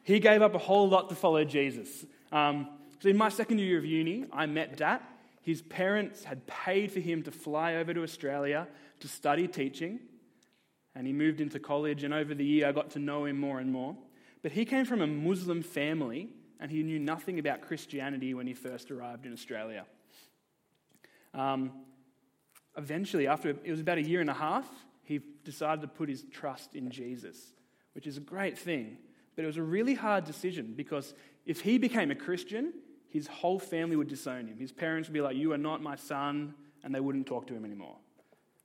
He 0.02 0.18
gave 0.18 0.40
up 0.40 0.54
a 0.54 0.58
whole 0.58 0.88
lot 0.88 1.10
to 1.10 1.14
follow 1.14 1.44
Jesus. 1.44 2.06
Um, 2.32 2.68
so, 3.00 3.10
in 3.10 3.16
my 3.18 3.28
second 3.28 3.58
year 3.58 3.76
of 3.76 3.84
uni, 3.84 4.24
I 4.32 4.46
met 4.46 4.78
Dat. 4.78 5.02
His 5.42 5.60
parents 5.60 6.24
had 6.24 6.46
paid 6.46 6.90
for 6.90 7.00
him 7.00 7.22
to 7.24 7.30
fly 7.30 7.76
over 7.76 7.92
to 7.92 8.02
Australia 8.02 8.66
to 9.00 9.08
study 9.08 9.46
teaching, 9.46 10.00
and 10.94 11.06
he 11.06 11.12
moved 11.12 11.40
into 11.40 11.58
college. 11.58 12.02
And 12.02 12.14
over 12.14 12.34
the 12.34 12.44
year, 12.44 12.66
I 12.66 12.72
got 12.72 12.90
to 12.90 12.98
know 12.98 13.26
him 13.26 13.38
more 13.38 13.60
and 13.60 13.70
more. 13.70 13.94
But 14.42 14.52
he 14.52 14.64
came 14.64 14.84
from 14.84 15.00
a 15.00 15.06
Muslim 15.06 15.62
family, 15.62 16.28
and 16.60 16.70
he 16.70 16.82
knew 16.82 16.98
nothing 16.98 17.38
about 17.38 17.62
Christianity 17.62 18.34
when 18.34 18.46
he 18.46 18.54
first 18.54 18.90
arrived 18.90 19.26
in 19.26 19.32
Australia. 19.32 19.84
Um, 21.34 21.72
eventually, 22.76 23.26
after 23.26 23.50
it 23.50 23.70
was 23.70 23.80
about 23.80 23.98
a 23.98 24.02
year 24.02 24.20
and 24.20 24.30
a 24.30 24.34
half, 24.34 24.68
he 25.02 25.20
decided 25.44 25.80
to 25.82 25.88
put 25.88 26.08
his 26.08 26.24
trust 26.30 26.74
in 26.74 26.90
Jesus, 26.90 27.52
which 27.94 28.06
is 28.06 28.16
a 28.16 28.20
great 28.20 28.58
thing. 28.58 28.98
But 29.34 29.44
it 29.44 29.46
was 29.46 29.56
a 29.56 29.62
really 29.62 29.94
hard 29.94 30.24
decision 30.24 30.74
because 30.76 31.14
if 31.46 31.60
he 31.60 31.78
became 31.78 32.10
a 32.10 32.14
Christian, 32.14 32.72
his 33.08 33.26
whole 33.26 33.58
family 33.58 33.96
would 33.96 34.08
disown 34.08 34.46
him. 34.46 34.58
His 34.58 34.72
parents 34.72 35.08
would 35.08 35.14
be 35.14 35.20
like, 35.20 35.36
You 35.36 35.52
are 35.52 35.58
not 35.58 35.82
my 35.82 35.96
son, 35.96 36.54
and 36.84 36.94
they 36.94 37.00
wouldn't 37.00 37.26
talk 37.26 37.46
to 37.46 37.54
him 37.54 37.64
anymore. 37.64 37.96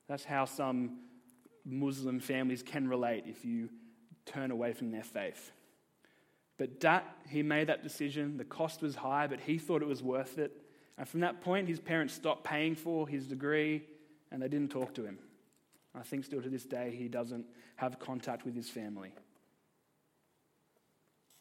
That's 0.06 0.24
how 0.24 0.44
some 0.44 0.98
Muslim 1.64 2.20
families 2.20 2.62
can 2.62 2.88
relate 2.88 3.24
if 3.26 3.44
you 3.44 3.70
turn 4.26 4.50
away 4.50 4.72
from 4.72 4.90
their 4.90 5.02
faith. 5.02 5.52
But 6.56 6.80
Dat, 6.80 7.04
he 7.28 7.42
made 7.42 7.66
that 7.68 7.82
decision. 7.82 8.36
The 8.36 8.44
cost 8.44 8.80
was 8.80 8.94
high, 8.94 9.26
but 9.26 9.40
he 9.40 9.58
thought 9.58 9.82
it 9.82 9.88
was 9.88 10.02
worth 10.02 10.38
it. 10.38 10.52
And 10.96 11.08
from 11.08 11.20
that 11.20 11.40
point, 11.40 11.68
his 11.68 11.80
parents 11.80 12.14
stopped 12.14 12.44
paying 12.44 12.76
for 12.76 13.08
his 13.08 13.26
degree 13.26 13.82
and 14.30 14.42
they 14.42 14.48
didn't 14.48 14.70
talk 14.70 14.94
to 14.94 15.04
him. 15.04 15.18
I 15.94 16.02
think 16.02 16.24
still 16.24 16.42
to 16.42 16.48
this 16.48 16.64
day, 16.64 16.94
he 16.96 17.08
doesn't 17.08 17.46
have 17.76 17.98
contact 17.98 18.44
with 18.44 18.54
his 18.54 18.68
family. 18.68 19.12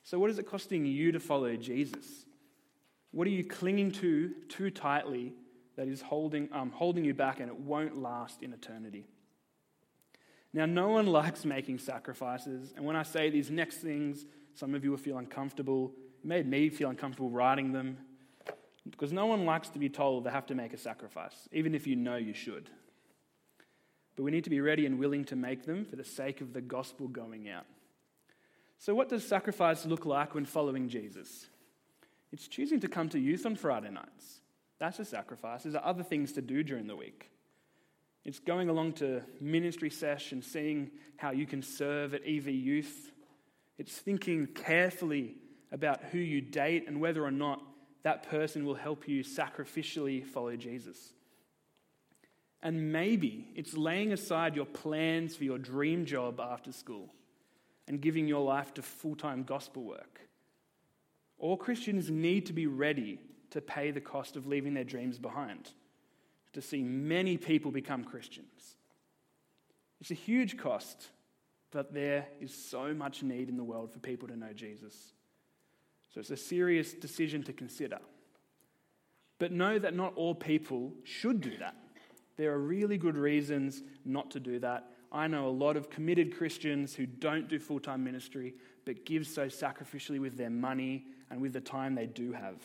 So, 0.03 0.19
what 0.19 0.29
is 0.29 0.37
it 0.37 0.45
costing 0.45 0.85
you 0.85 1.11
to 1.11 1.19
follow 1.19 1.55
Jesus? 1.55 2.25
What 3.11 3.25
are 3.27 3.31
you 3.31 3.43
clinging 3.43 3.91
to 3.93 4.33
too 4.49 4.69
tightly 4.69 5.33
that 5.75 5.87
is 5.87 6.01
holding, 6.01 6.49
um, 6.51 6.71
holding 6.71 7.05
you 7.05 7.13
back 7.13 7.39
and 7.39 7.49
it 7.49 7.57
won't 7.57 7.97
last 7.97 8.43
in 8.43 8.53
eternity? 8.53 9.05
Now, 10.51 10.65
no 10.65 10.89
one 10.89 11.07
likes 11.21 11.45
making 11.45 11.79
sacrifices, 11.79 12.73
and 12.75 12.85
when 12.85 12.95
I 12.95 13.03
say 13.03 13.29
these 13.29 13.49
next 13.49 13.77
things, 13.77 14.25
some 14.53 14.75
of 14.75 14.83
you 14.83 14.91
will 14.91 14.97
feel 14.97 15.17
uncomfortable. 15.17 15.91
It 16.23 16.27
made 16.27 16.47
me 16.47 16.69
feel 16.69 16.89
uncomfortable 16.89 17.29
writing 17.29 17.71
them 17.71 17.97
because 18.89 19.13
no 19.13 19.25
one 19.25 19.45
likes 19.45 19.69
to 19.69 19.79
be 19.79 19.89
told 19.89 20.23
they 20.23 20.31
have 20.31 20.45
to 20.47 20.55
make 20.55 20.73
a 20.73 20.77
sacrifice, 20.77 21.47
even 21.51 21.73
if 21.73 21.87
you 21.87 21.95
know 21.95 22.15
you 22.15 22.33
should. 22.33 22.69
But 24.15 24.23
we 24.23 24.31
need 24.31 24.43
to 24.43 24.49
be 24.49 24.61
ready 24.61 24.85
and 24.85 24.99
willing 24.99 25.25
to 25.25 25.35
make 25.35 25.65
them 25.65 25.85
for 25.85 25.95
the 25.95 26.03
sake 26.03 26.41
of 26.41 26.53
the 26.53 26.61
gospel 26.61 27.07
going 27.07 27.49
out. 27.49 27.65
So, 28.77 28.93
what 28.93 29.09
does 29.09 29.25
sacrifice 29.25 29.85
look 29.85 30.05
like 30.05 30.35
when 30.35 30.45
following 30.45 30.89
Jesus? 30.89 31.47
It's 32.31 32.47
choosing 32.47 32.79
to 32.81 32.87
come 32.87 33.09
to 33.09 33.19
youth 33.19 33.45
on 33.45 33.55
Friday 33.55 33.89
nights. 33.89 34.41
That's 34.79 34.99
a 34.99 35.05
sacrifice. 35.05 35.63
There's 35.63 35.75
other 35.81 36.03
things 36.03 36.33
to 36.33 36.41
do 36.41 36.63
during 36.63 36.87
the 36.87 36.95
week. 36.95 37.29
It's 38.25 38.39
going 38.39 38.69
along 38.69 38.93
to 38.93 39.21
ministry 39.39 39.89
sesh 39.89 40.31
and 40.31 40.43
seeing 40.43 40.91
how 41.17 41.31
you 41.31 41.45
can 41.45 41.61
serve 41.61 42.13
at 42.13 42.21
EV 42.27 42.47
Youth. 42.49 43.12
It's 43.77 43.97
thinking 43.97 44.47
carefully 44.47 45.35
about 45.71 46.03
who 46.11 46.19
you 46.19 46.41
date 46.41 46.85
and 46.87 47.01
whether 47.01 47.23
or 47.23 47.31
not 47.31 47.61
that 48.03 48.29
person 48.29 48.65
will 48.65 48.75
help 48.75 49.07
you 49.07 49.23
sacrificially 49.23 50.25
follow 50.25 50.55
Jesus. 50.55 51.13
And 52.61 52.91
maybe 52.91 53.51
it's 53.55 53.75
laying 53.75 54.13
aside 54.13 54.55
your 54.55 54.65
plans 54.65 55.35
for 55.35 55.43
your 55.43 55.57
dream 55.57 56.05
job 56.05 56.39
after 56.39 56.71
school 56.71 57.13
and 57.87 57.99
giving 57.99 58.27
your 58.27 58.43
life 58.43 58.73
to 58.75 58.81
full 58.81 59.15
time 59.15 59.43
gospel 59.43 59.83
work. 59.83 60.21
All 61.37 61.57
Christians 61.57 62.09
need 62.09 62.45
to 62.45 62.53
be 62.53 62.67
ready 62.67 63.19
to 63.49 63.59
pay 63.61 63.91
the 63.91 64.01
cost 64.01 64.35
of 64.35 64.47
leaving 64.47 64.73
their 64.73 64.83
dreams 64.83 65.19
behind, 65.19 65.71
to 66.53 66.61
see 66.61 66.81
many 66.83 67.37
people 67.37 67.71
become 67.71 68.03
Christians. 68.03 68.77
It's 69.99 70.11
a 70.11 70.15
huge 70.15 70.57
cost, 70.57 71.09
but 71.73 71.91
there 71.91 72.27
is 72.39 72.53
so 72.53 72.93
much 72.93 73.23
need 73.23 73.49
in 73.49 73.57
the 73.57 73.63
world 73.63 73.91
for 73.91 73.99
people 73.99 74.27
to 74.27 74.37
know 74.37 74.53
Jesus. 74.53 75.13
So 76.13 76.19
it's 76.19 76.29
a 76.29 76.37
serious 76.37 76.93
decision 76.93 77.41
to 77.43 77.53
consider. 77.53 77.97
But 79.39 79.51
know 79.51 79.79
that 79.79 79.95
not 79.95 80.13
all 80.15 80.35
people 80.35 80.93
should 81.03 81.41
do 81.41 81.57
that. 81.57 81.75
There 82.37 82.51
are 82.53 82.59
really 82.59 82.97
good 82.97 83.17
reasons 83.17 83.81
not 84.05 84.29
to 84.31 84.39
do 84.39 84.59
that. 84.59 84.91
I 85.11 85.27
know 85.27 85.47
a 85.47 85.49
lot 85.49 85.75
of 85.75 85.89
committed 85.89 86.37
Christians 86.37 86.93
who 86.93 87.07
don't 87.07 87.47
do 87.47 87.59
full 87.59 87.79
time 87.79 88.03
ministry, 88.03 88.53
but 88.85 89.05
give 89.05 89.25
so 89.25 89.47
sacrificially 89.47 90.19
with 90.19 90.37
their 90.37 90.49
money 90.51 91.05
and 91.31 91.41
with 91.41 91.53
the 91.53 91.61
time 91.61 91.95
they 91.95 92.07
do 92.07 92.33
have. 92.33 92.57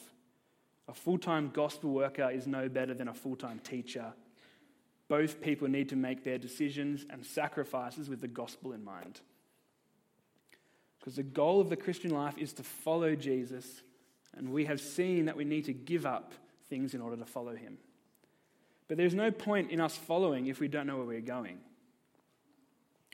A 0.88 0.94
full 0.94 1.18
time 1.18 1.50
gospel 1.52 1.90
worker 1.90 2.30
is 2.30 2.46
no 2.46 2.68
better 2.68 2.92
than 2.92 3.08
a 3.08 3.14
full 3.14 3.36
time 3.36 3.58
teacher. 3.60 4.12
Both 5.08 5.40
people 5.40 5.68
need 5.68 5.88
to 5.88 5.96
make 5.96 6.22
their 6.22 6.38
decisions 6.38 7.06
and 7.10 7.24
sacrifices 7.24 8.08
with 8.08 8.20
the 8.20 8.28
gospel 8.28 8.72
in 8.72 8.84
mind. 8.84 9.20
Because 10.98 11.16
the 11.16 11.22
goal 11.22 11.60
of 11.60 11.70
the 11.70 11.76
Christian 11.76 12.10
life 12.10 12.36
is 12.36 12.52
to 12.54 12.62
follow 12.62 13.14
Jesus, 13.14 13.82
and 14.36 14.52
we 14.52 14.66
have 14.66 14.80
seen 14.80 15.24
that 15.24 15.36
we 15.36 15.44
need 15.44 15.64
to 15.64 15.72
give 15.72 16.04
up 16.04 16.32
things 16.68 16.92
in 16.94 17.00
order 17.00 17.16
to 17.16 17.24
follow 17.24 17.54
him. 17.54 17.78
But 18.86 18.96
there's 18.96 19.14
no 19.14 19.30
point 19.30 19.70
in 19.70 19.80
us 19.80 19.96
following 19.96 20.46
if 20.46 20.60
we 20.60 20.68
don't 20.68 20.86
know 20.86 20.96
where 20.96 21.06
we're 21.06 21.20
going. 21.20 21.58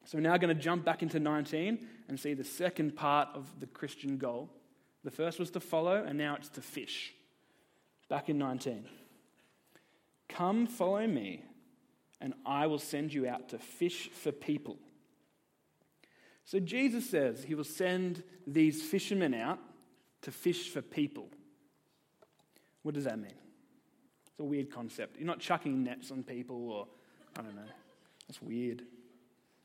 So 0.05 0.19
we're 0.19 0.23
now 0.23 0.37
going 0.37 0.55
to 0.55 0.61
jump 0.61 0.85
back 0.85 1.03
into 1.03 1.19
19 1.19 1.79
and 2.09 2.21
see 2.21 2.35
the 2.35 2.45
second 2.45 2.95
part 2.97 3.29
of 3.35 3.49
the 3.61 3.67
Christian 3.67 4.19
goal. 4.19 4.51
The 5.03 5.11
first 5.11 5.39
was 5.39 5.51
to 5.53 5.61
follow, 5.61 6.03
and 6.03 6.19
now 6.19 6.37
it's 6.37 6.49
to 6.51 6.61
fish. 6.61 7.15
Back 8.09 8.29
in 8.29 8.39
19. 8.39 8.85
Come, 10.29 10.67
follow 10.67 11.07
me, 11.07 11.43
and 12.21 12.35
I 12.47 12.67
will 12.67 12.79
send 12.79 13.13
you 13.13 13.29
out 13.29 13.51
to 13.51 13.59
fish 13.59 14.11
for 14.11 14.33
people. 14.33 14.79
So 16.45 16.61
Jesus 16.61 17.09
says 17.09 17.45
he 17.45 17.55
will 17.55 17.65
send 17.65 18.23
these 18.47 18.83
fishermen 18.83 19.35
out 19.35 19.59
to 20.23 20.31
fish 20.31 20.69
for 20.69 20.83
people. 20.83 21.29
What 22.83 22.95
does 22.95 23.05
that 23.05 23.19
mean? 23.19 23.33
It's 24.27 24.41
a 24.41 24.45
weird 24.45 24.71
concept. 24.71 25.17
You're 25.17 25.27
not 25.27 25.39
chucking 25.41 25.85
nets 25.85 26.11
on 26.11 26.23
people, 26.23 26.71
or 26.71 26.87
I 27.39 27.43
don't 27.43 27.55
know. 27.55 27.63
That's 28.27 28.43
weird. 28.43 28.83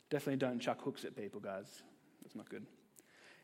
Definitely 0.10 0.38
don't 0.38 0.60
chuck 0.60 0.82
hooks 0.82 1.06
at 1.06 1.16
people, 1.16 1.40
guys. 1.40 1.82
That's 2.24 2.36
not 2.36 2.50
good. 2.50 2.66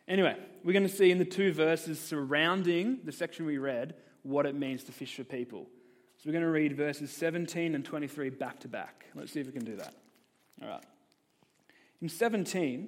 Anyway, 0.08 0.36
we're 0.64 0.74
going 0.74 0.88
to 0.88 0.94
see 0.94 1.10
in 1.10 1.18
the 1.18 1.26
two 1.26 1.52
verses 1.52 2.00
surrounding 2.00 3.00
the 3.04 3.12
section 3.12 3.46
we 3.46 3.58
read 3.58 3.96
what 4.24 4.46
it 4.46 4.56
means 4.56 4.84
to 4.84 4.92
fish 4.92 5.16
for 5.16 5.24
people. 5.24 5.68
So 6.26 6.30
we're 6.30 6.40
going 6.40 6.46
to 6.46 6.50
read 6.50 6.76
verses 6.76 7.12
17 7.12 7.76
and 7.76 7.86
23 7.86 8.32
back 8.32 8.60
to 8.62 8.68
back. 8.68 9.06
Let's 9.14 9.32
see 9.32 9.42
if 9.42 9.46
we 9.46 9.54
can 9.54 9.64
do 9.64 9.76
that. 9.76 9.94
All 10.60 10.68
right. 10.68 10.84
In 12.02 12.10
17, 12.10 12.88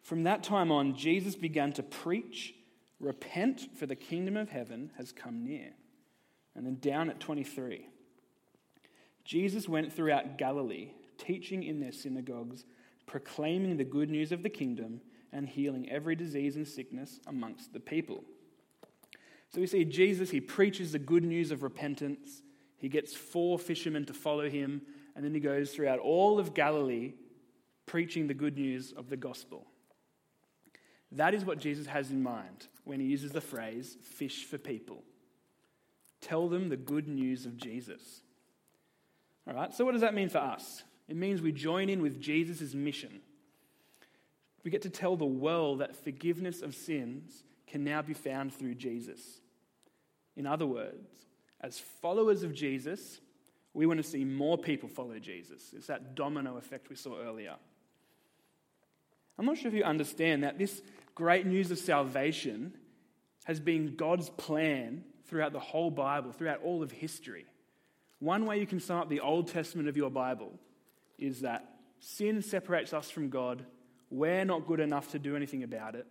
from 0.00 0.22
that 0.22 0.44
time 0.44 0.70
on, 0.70 0.94
Jesus 0.94 1.34
began 1.34 1.72
to 1.72 1.82
preach, 1.82 2.54
Repent, 3.00 3.76
for 3.76 3.86
the 3.86 3.96
kingdom 3.96 4.36
of 4.36 4.50
heaven 4.50 4.92
has 4.96 5.10
come 5.10 5.42
near. 5.42 5.70
And 6.54 6.64
then 6.64 6.76
down 6.76 7.10
at 7.10 7.18
23, 7.18 7.88
Jesus 9.24 9.68
went 9.68 9.92
throughout 9.92 10.38
Galilee, 10.38 10.92
teaching 11.18 11.64
in 11.64 11.80
their 11.80 11.90
synagogues, 11.90 12.64
proclaiming 13.06 13.76
the 13.76 13.82
good 13.82 14.08
news 14.08 14.30
of 14.30 14.44
the 14.44 14.50
kingdom 14.50 15.00
and 15.32 15.48
healing 15.48 15.90
every 15.90 16.14
disease 16.14 16.54
and 16.54 16.68
sickness 16.68 17.18
amongst 17.26 17.72
the 17.72 17.80
people. 17.80 18.22
So 19.52 19.60
we 19.60 19.66
see 19.66 19.84
Jesus, 19.84 20.30
he 20.30 20.40
preaches 20.40 20.92
the 20.92 21.00
good 21.00 21.24
news 21.24 21.50
of 21.50 21.64
repentance. 21.64 22.42
He 22.78 22.88
gets 22.88 23.14
four 23.14 23.58
fishermen 23.58 24.04
to 24.06 24.14
follow 24.14 24.48
him, 24.48 24.82
and 25.14 25.24
then 25.24 25.34
he 25.34 25.40
goes 25.40 25.70
throughout 25.70 25.98
all 25.98 26.38
of 26.38 26.54
Galilee 26.54 27.14
preaching 27.86 28.26
the 28.26 28.34
good 28.34 28.56
news 28.56 28.92
of 28.92 29.08
the 29.08 29.16
gospel. 29.16 29.66
That 31.12 31.34
is 31.34 31.44
what 31.44 31.58
Jesus 31.58 31.86
has 31.86 32.10
in 32.10 32.22
mind 32.22 32.68
when 32.84 33.00
he 33.00 33.06
uses 33.06 33.32
the 33.32 33.40
phrase 33.40 33.96
fish 34.02 34.44
for 34.44 34.58
people. 34.58 35.02
Tell 36.20 36.48
them 36.48 36.68
the 36.68 36.76
good 36.76 37.08
news 37.08 37.46
of 37.46 37.56
Jesus. 37.56 38.22
All 39.46 39.54
right, 39.54 39.72
so 39.72 39.84
what 39.84 39.92
does 39.92 40.02
that 40.02 40.14
mean 40.14 40.28
for 40.28 40.38
us? 40.38 40.82
It 41.08 41.16
means 41.16 41.40
we 41.40 41.52
join 41.52 41.88
in 41.88 42.02
with 42.02 42.20
Jesus' 42.20 42.74
mission 42.74 43.20
we 44.68 44.70
get 44.70 44.82
to 44.82 44.90
tell 44.90 45.16
the 45.16 45.24
world 45.24 45.78
that 45.78 45.96
forgiveness 45.96 46.60
of 46.60 46.74
sins 46.74 47.42
can 47.66 47.84
now 47.84 48.02
be 48.02 48.14
found 48.14 48.52
through 48.52 48.74
Jesus. 48.74 49.40
In 50.36 50.46
other 50.46 50.66
words, 50.66 51.08
as 51.60 51.78
followers 51.78 52.42
of 52.42 52.54
Jesus, 52.54 53.20
we 53.74 53.86
want 53.86 53.98
to 53.98 54.08
see 54.08 54.24
more 54.24 54.58
people 54.58 54.88
follow 54.88 55.18
Jesus. 55.18 55.72
It's 55.76 55.86
that 55.88 56.14
domino 56.14 56.56
effect 56.56 56.88
we 56.88 56.96
saw 56.96 57.20
earlier. 57.20 57.54
I'm 59.38 59.46
not 59.46 59.58
sure 59.58 59.68
if 59.68 59.74
you 59.74 59.84
understand 59.84 60.42
that 60.44 60.58
this 60.58 60.82
great 61.14 61.46
news 61.46 61.70
of 61.70 61.78
salvation 61.78 62.74
has 63.44 63.60
been 63.60 63.94
God's 63.96 64.30
plan 64.30 65.04
throughout 65.26 65.52
the 65.52 65.60
whole 65.60 65.90
Bible, 65.90 66.32
throughout 66.32 66.62
all 66.62 66.82
of 66.82 66.90
history. 66.90 67.46
One 68.18 68.46
way 68.46 68.58
you 68.58 68.66
can 68.66 68.80
sum 68.80 68.98
up 68.98 69.08
the 69.08 69.20
Old 69.20 69.48
Testament 69.48 69.88
of 69.88 69.96
your 69.96 70.10
Bible 70.10 70.52
is 71.18 71.40
that 71.42 71.68
sin 72.00 72.42
separates 72.42 72.92
us 72.92 73.10
from 73.10 73.28
God 73.28 73.64
we're 74.10 74.44
not 74.44 74.66
good 74.66 74.80
enough 74.80 75.10
to 75.12 75.18
do 75.18 75.36
anything 75.36 75.62
about 75.62 75.94
it, 75.94 76.06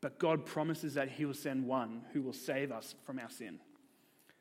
but 0.00 0.18
God 0.18 0.46
promises 0.46 0.94
that 0.94 1.08
He 1.08 1.24
will 1.24 1.34
send 1.34 1.66
one 1.66 2.02
who 2.12 2.22
will 2.22 2.32
save 2.32 2.70
us 2.70 2.94
from 3.04 3.18
our 3.18 3.30
sin. 3.30 3.58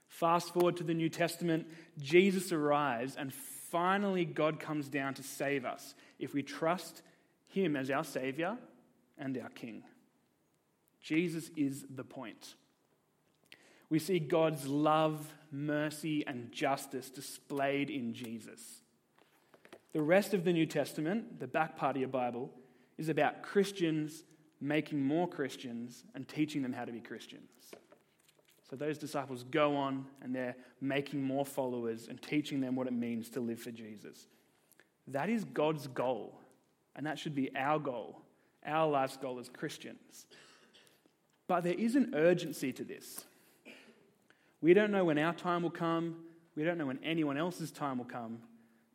Fast 0.09 0.53
forward 0.53 0.75
to 0.77 0.83
the 0.83 0.93
New 0.93 1.07
Testament, 1.07 1.67
Jesus 1.97 2.51
arrives, 2.51 3.15
and 3.15 3.31
finally 3.33 4.25
God 4.25 4.59
comes 4.59 4.89
down 4.89 5.13
to 5.13 5.23
save 5.23 5.63
us 5.63 5.93
if 6.17 6.33
we 6.33 6.43
trust 6.43 7.03
Him 7.47 7.75
as 7.75 7.89
our 7.89 8.03
Savior 8.03 8.57
and 9.17 9.37
our 9.37 9.49
King. 9.49 9.83
Jesus 10.99 11.49
is 11.55 11.85
the 11.89 12.03
point. 12.03 12.55
We 13.89 13.99
see 13.99 14.19
God's 14.19 14.67
love, 14.67 15.25
mercy, 15.51 16.25
and 16.27 16.51
justice 16.51 17.09
displayed 17.09 17.89
in 17.89 18.13
Jesus. 18.13 18.81
The 19.93 20.01
rest 20.01 20.33
of 20.33 20.43
the 20.43 20.53
New 20.53 20.65
Testament, 20.65 21.39
the 21.39 21.47
back 21.47 21.77
part 21.77 21.95
of 21.95 21.99
your 21.99 22.09
Bible, 22.09 22.51
is 22.97 23.09
about 23.09 23.43
Christians 23.43 24.23
making 24.59 25.01
more 25.01 25.27
Christians 25.27 26.03
and 26.13 26.27
teaching 26.27 26.61
them 26.61 26.73
how 26.73 26.85
to 26.85 26.91
be 26.91 26.99
Christians. 26.99 27.49
So 28.69 28.75
those 28.75 28.97
disciples 28.97 29.43
go 29.43 29.75
on 29.75 30.05
and 30.21 30.33
they're 30.33 30.55
making 30.79 31.23
more 31.23 31.45
followers 31.45 32.07
and 32.07 32.21
teaching 32.21 32.61
them 32.61 32.75
what 32.75 32.87
it 32.87 32.93
means 32.93 33.29
to 33.31 33.39
live 33.39 33.59
for 33.59 33.71
Jesus. 33.71 34.27
That 35.07 35.29
is 35.29 35.43
God's 35.43 35.87
goal, 35.87 36.39
and 36.95 37.05
that 37.07 37.17
should 37.17 37.33
be 37.33 37.49
our 37.55 37.79
goal, 37.79 38.21
our 38.63 38.87
life's 38.87 39.17
goal 39.17 39.39
as 39.39 39.49
Christians. 39.49 40.27
But 41.47 41.63
there 41.63 41.73
is 41.73 41.95
an 41.95 42.13
urgency 42.13 42.71
to 42.73 42.83
this. 42.83 43.25
We 44.61 44.73
don't 44.73 44.91
know 44.91 45.05
when 45.05 45.17
our 45.17 45.33
time 45.33 45.63
will 45.63 45.71
come, 45.71 46.17
we 46.55 46.63
don't 46.63 46.77
know 46.77 46.85
when 46.85 46.99
anyone 47.03 47.37
else's 47.37 47.71
time 47.71 47.97
will 47.97 48.05
come, 48.05 48.39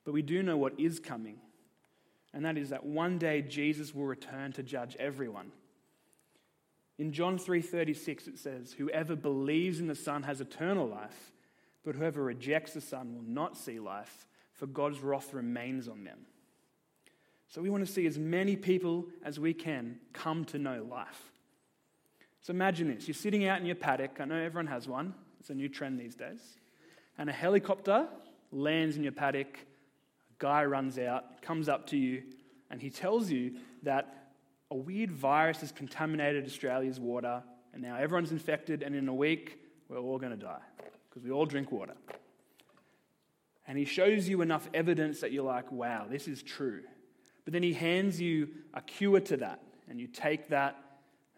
but 0.05 0.13
we 0.13 0.23
do 0.23 0.43
know 0.43 0.57
what 0.57 0.79
is 0.79 1.01
coming 1.01 1.39
and 2.35 2.45
that 2.45 2.59
is 2.59 2.71
that 2.71 2.85
one 2.85 3.17
day 3.17 3.41
Jesus 3.41 3.95
will 3.95 4.07
return 4.07 4.53
to 4.53 4.63
judge 4.63 4.97
everyone. 4.99 5.53
In 6.99 7.13
John 7.13 7.39
3:36 7.39 8.29
it 8.29 8.39
says, 8.39 8.75
"Whoever 8.75 9.17
believes 9.17 9.81
in 9.81 9.87
the 9.87 9.95
Son 9.95 10.23
has 10.23 10.41
eternal 10.41 10.87
life, 10.87 11.33
but 11.83 11.97
whoever 11.97 12.23
rejects 12.23 12.75
the 12.75 12.81
Son 12.81 13.15
will 13.15 13.23
not 13.23 13.57
see 13.57 13.81
life, 13.81 14.27
for 14.53 14.67
God's 14.67 15.01
wrath 15.01 15.35
remains 15.35 15.89
on 15.89 16.05
them." 16.05 16.27
So 17.49 17.63
we 17.63 17.71
want 17.71 17.87
to 17.87 17.93
see 17.93 18.07
as 18.07 18.19
many 18.19 18.57
people 18.57 19.09
as 19.23 19.39
we 19.39 19.55
can 19.55 20.01
come 20.13 20.45
to 20.47 20.59
know 20.59 20.83
life. 20.83 21.33
So 22.41 22.53
imagine 22.53 22.89
this 22.89 23.09
you're 23.09 23.15
sitting 23.15 23.45
out 23.47 23.61
in 23.61 23.67
your 23.67 23.77
paddock. 23.77 24.21
I 24.21 24.25
know 24.25 24.37
everyone 24.37 24.67
has 24.67 24.89
one, 24.89 25.15
it's 25.41 25.51
a 25.51 25.55
new 25.55 25.69
trend 25.69 25.99
these 25.99 26.15
days. 26.15 26.59
And 27.17 27.31
a 27.31 27.33
helicopter 27.33 28.09
lands 28.51 28.97
in 28.97 29.03
your 29.03 29.13
paddock. 29.13 29.59
A 29.59 30.35
guy 30.39 30.65
runs 30.65 30.99
out, 30.99 31.43
comes 31.43 31.69
up 31.69 31.87
to 31.89 31.97
you, 31.97 32.23
and 32.71 32.83
he 32.83 32.91
tells 32.91 33.31
you 33.31 33.59
that 33.83 34.24
a 34.71 34.77
weird 34.77 35.11
virus 35.11 35.61
has 35.61 35.73
contaminated 35.73 36.47
Australia's 36.47 36.99
water, 36.99 37.43
and 37.73 37.83
now 37.83 37.97
everyone's 37.97 38.33
infected, 38.33 38.83
and 38.83 38.95
in 38.95 39.09
a 39.09 39.15
week, 39.15 39.59
we're 39.89 39.99
all 39.99 40.19
going 40.19 40.33
to 40.33 40.39
die 40.39 40.63
because 41.09 41.23
we 41.23 41.31
all 41.31 41.47
drink 41.47 41.71
water. 41.71 41.95
And 43.67 43.79
he 43.79 43.85
shows 43.85 44.29
you 44.29 44.43
enough 44.43 44.69
evidence 44.75 45.21
that 45.21 45.33
you're 45.33 45.45
like, 45.45 45.73
wow, 45.73 46.07
this 46.09 46.29
is 46.29 46.43
true. 46.43 46.83
But 47.45 47.53
then 47.53 47.63
he 47.63 47.73
hands 47.73 48.21
you 48.21 48.49
a 48.75 48.81
cure 48.81 49.21
to 49.21 49.37
that, 49.39 49.61
and 49.89 50.01
you 50.01 50.07
take 50.07 50.49
that. 50.49 50.81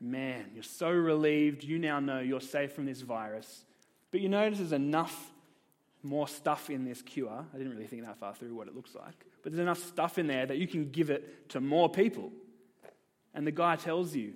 Man, 0.00 0.50
you're 0.52 0.62
so 0.62 0.90
relieved. 0.90 1.64
You 1.64 1.78
now 1.78 2.00
know 2.00 2.20
you're 2.20 2.40
safe 2.40 2.72
from 2.72 2.84
this 2.84 3.00
virus. 3.00 3.64
But 4.10 4.20
you 4.20 4.28
notice 4.28 4.58
there's 4.58 4.72
enough 4.72 5.32
more 6.02 6.28
stuff 6.28 6.70
in 6.70 6.84
this 6.84 7.02
cure. 7.02 7.44
I 7.52 7.56
didn't 7.56 7.72
really 7.72 7.86
think 7.86 8.04
that 8.04 8.18
far 8.18 8.34
through 8.34 8.54
what 8.54 8.68
it 8.68 8.76
looks 8.76 8.94
like. 8.94 9.24
But 9.42 9.52
there's 9.52 9.62
enough 9.62 9.78
stuff 9.78 10.18
in 10.18 10.26
there 10.26 10.46
that 10.46 10.58
you 10.58 10.66
can 10.66 10.90
give 10.90 11.10
it 11.10 11.48
to 11.50 11.60
more 11.60 11.88
people. 11.88 12.30
And 13.36 13.46
the 13.46 13.52
guy 13.52 13.76
tells 13.76 14.16
you, 14.16 14.32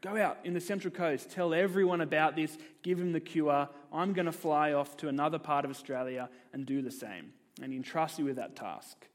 go 0.00 0.16
out 0.16 0.38
in 0.44 0.54
the 0.54 0.60
Central 0.60 0.94
Coast, 0.94 1.30
tell 1.30 1.52
everyone 1.52 2.00
about 2.00 2.36
this, 2.36 2.56
give 2.82 2.98
him 2.98 3.12
the 3.12 3.20
cure. 3.20 3.68
I'm 3.92 4.12
going 4.12 4.26
to 4.26 4.32
fly 4.32 4.72
off 4.72 4.96
to 4.98 5.08
another 5.08 5.38
part 5.38 5.64
of 5.64 5.70
Australia 5.70 6.30
and 6.52 6.64
do 6.64 6.80
the 6.80 6.90
same. 6.90 7.32
And 7.60 7.72
he 7.72 7.76
entrusts 7.76 8.18
you 8.18 8.24
with 8.24 8.36
that 8.36 8.56
task. 8.56 9.06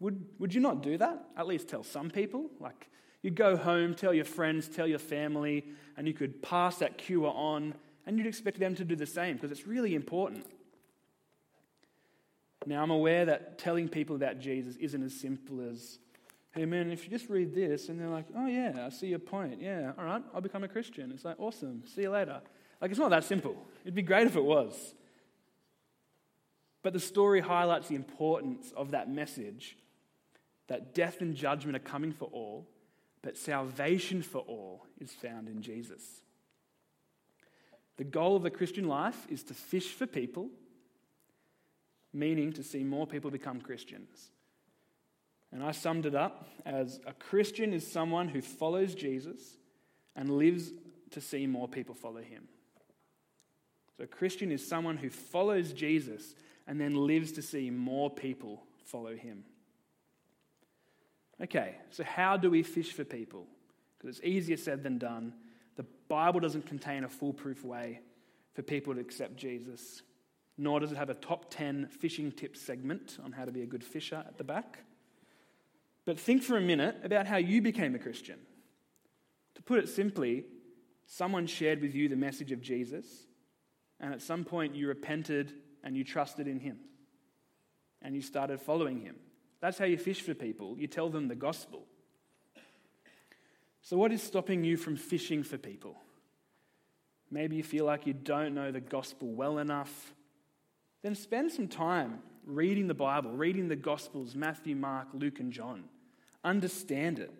Would, 0.00 0.24
would 0.38 0.54
you 0.54 0.60
not 0.60 0.82
do 0.82 0.98
that? 0.98 1.26
At 1.36 1.46
least 1.46 1.68
tell 1.68 1.84
some 1.84 2.10
people. 2.10 2.50
Like, 2.58 2.88
you'd 3.22 3.36
go 3.36 3.56
home, 3.56 3.94
tell 3.94 4.12
your 4.12 4.24
friends, 4.24 4.66
tell 4.66 4.86
your 4.86 4.98
family, 4.98 5.66
and 5.96 6.08
you 6.08 6.14
could 6.14 6.42
pass 6.42 6.78
that 6.78 6.98
cure 6.98 7.32
on, 7.34 7.74
and 8.06 8.18
you'd 8.18 8.26
expect 8.26 8.58
them 8.58 8.74
to 8.74 8.84
do 8.84 8.96
the 8.96 9.06
same 9.06 9.36
because 9.36 9.50
it's 9.50 9.66
really 9.66 9.94
important. 9.94 10.46
Now, 12.66 12.82
I'm 12.82 12.90
aware 12.90 13.26
that 13.26 13.58
telling 13.58 13.88
people 13.88 14.16
about 14.16 14.40
Jesus 14.40 14.76
isn't 14.76 15.02
as 15.02 15.14
simple 15.14 15.60
as, 15.60 15.98
man, 16.56 16.90
if 16.90 17.04
you 17.04 17.10
just 17.10 17.28
read 17.28 17.54
this, 17.54 17.88
and 17.88 18.00
they're 18.00 18.08
like, 18.08 18.26
oh, 18.36 18.46
yeah, 18.46 18.86
I 18.86 18.88
see 18.90 19.08
your 19.08 19.18
point. 19.18 19.60
Yeah, 19.60 19.92
all 19.98 20.04
right, 20.04 20.22
I'll 20.32 20.40
become 20.40 20.64
a 20.64 20.68
Christian. 20.68 21.10
It's 21.12 21.24
like, 21.24 21.38
awesome, 21.38 21.82
see 21.94 22.02
you 22.02 22.10
later. 22.10 22.40
Like, 22.80 22.90
it's 22.90 23.00
not 23.00 23.10
that 23.10 23.24
simple. 23.24 23.56
It'd 23.82 23.94
be 23.94 24.02
great 24.02 24.26
if 24.26 24.36
it 24.36 24.44
was. 24.44 24.94
But 26.82 26.92
the 26.92 27.00
story 27.00 27.40
highlights 27.40 27.88
the 27.88 27.96
importance 27.96 28.72
of 28.76 28.92
that 28.92 29.10
message 29.10 29.76
that 30.68 30.94
death 30.94 31.20
and 31.20 31.34
judgment 31.34 31.76
are 31.76 31.80
coming 31.80 32.12
for 32.12 32.28
all, 32.32 32.66
but 33.22 33.36
salvation 33.36 34.22
for 34.22 34.38
all 34.40 34.86
is 35.00 35.12
found 35.12 35.48
in 35.48 35.60
Jesus. 35.60 36.02
The 37.96 38.04
goal 38.04 38.36
of 38.36 38.42
the 38.42 38.50
Christian 38.50 38.88
life 38.88 39.26
is 39.28 39.42
to 39.44 39.54
fish 39.54 39.92
for 39.92 40.06
people, 40.06 40.50
meaning 42.12 42.52
to 42.52 42.62
see 42.62 42.82
more 42.82 43.06
people 43.06 43.30
become 43.30 43.60
Christians. 43.60 44.30
And 45.54 45.62
I 45.62 45.70
summed 45.70 46.04
it 46.04 46.16
up 46.16 46.48
as 46.66 46.98
a 47.06 47.12
Christian 47.12 47.72
is 47.72 47.86
someone 47.86 48.26
who 48.26 48.42
follows 48.42 48.92
Jesus 48.92 49.56
and 50.16 50.36
lives 50.36 50.72
to 51.12 51.20
see 51.20 51.46
more 51.46 51.68
people 51.68 51.94
follow 51.94 52.20
him. 52.20 52.48
So 53.96 54.02
a 54.02 54.08
Christian 54.08 54.50
is 54.50 54.66
someone 54.66 54.96
who 54.96 55.10
follows 55.10 55.72
Jesus 55.72 56.34
and 56.66 56.80
then 56.80 56.96
lives 56.96 57.30
to 57.32 57.42
see 57.42 57.70
more 57.70 58.10
people 58.10 58.64
follow 58.86 59.14
him. 59.14 59.44
Okay, 61.40 61.76
so 61.90 62.02
how 62.02 62.36
do 62.36 62.50
we 62.50 62.64
fish 62.64 62.92
for 62.92 63.04
people? 63.04 63.46
Because 63.96 64.18
it's 64.18 64.26
easier 64.26 64.56
said 64.56 64.82
than 64.82 64.98
done. 64.98 65.34
The 65.76 65.86
Bible 66.08 66.40
doesn't 66.40 66.66
contain 66.66 67.04
a 67.04 67.08
foolproof 67.08 67.64
way 67.64 68.00
for 68.54 68.62
people 68.62 68.92
to 68.92 69.00
accept 69.00 69.36
Jesus, 69.36 70.02
nor 70.58 70.80
does 70.80 70.90
it 70.90 70.96
have 70.96 71.10
a 71.10 71.14
top 71.14 71.48
10 71.50 71.86
fishing 71.86 72.32
tips 72.32 72.60
segment 72.60 73.18
on 73.24 73.30
how 73.30 73.44
to 73.44 73.52
be 73.52 73.62
a 73.62 73.66
good 73.66 73.84
fisher 73.84 74.24
at 74.26 74.36
the 74.36 74.44
back. 74.44 74.80
But 76.06 76.20
think 76.20 76.42
for 76.42 76.56
a 76.56 76.60
minute 76.60 76.96
about 77.02 77.26
how 77.26 77.36
you 77.36 77.62
became 77.62 77.94
a 77.94 77.98
Christian. 77.98 78.38
To 79.54 79.62
put 79.62 79.78
it 79.78 79.88
simply, 79.88 80.44
someone 81.06 81.46
shared 81.46 81.80
with 81.80 81.94
you 81.94 82.08
the 82.08 82.16
message 82.16 82.52
of 82.52 82.60
Jesus, 82.60 83.06
and 84.00 84.12
at 84.12 84.20
some 84.20 84.44
point 84.44 84.74
you 84.74 84.88
repented 84.88 85.52
and 85.82 85.96
you 85.96 86.04
trusted 86.04 86.46
in 86.46 86.60
him, 86.60 86.78
and 88.02 88.14
you 88.14 88.22
started 88.22 88.60
following 88.60 89.00
him. 89.00 89.16
That's 89.60 89.78
how 89.78 89.86
you 89.86 89.96
fish 89.96 90.20
for 90.20 90.34
people. 90.34 90.76
You 90.78 90.86
tell 90.86 91.08
them 91.08 91.28
the 91.28 91.34
gospel. 91.34 91.86
So, 93.80 93.96
what 93.96 94.12
is 94.12 94.22
stopping 94.22 94.64
you 94.64 94.76
from 94.76 94.96
fishing 94.96 95.42
for 95.42 95.58
people? 95.58 95.96
Maybe 97.30 97.56
you 97.56 97.62
feel 97.62 97.84
like 97.84 98.06
you 98.06 98.12
don't 98.12 98.54
know 98.54 98.70
the 98.70 98.80
gospel 98.80 99.32
well 99.32 99.58
enough. 99.58 100.14
Then 101.02 101.14
spend 101.14 101.52
some 101.52 101.68
time 101.68 102.20
reading 102.46 102.86
the 102.86 102.94
Bible, 102.94 103.32
reading 103.32 103.68
the 103.68 103.76
Gospels 103.76 104.34
Matthew, 104.34 104.76
Mark, 104.76 105.08
Luke, 105.12 105.40
and 105.40 105.52
John. 105.52 105.84
Understand 106.44 107.18
it. 107.18 107.32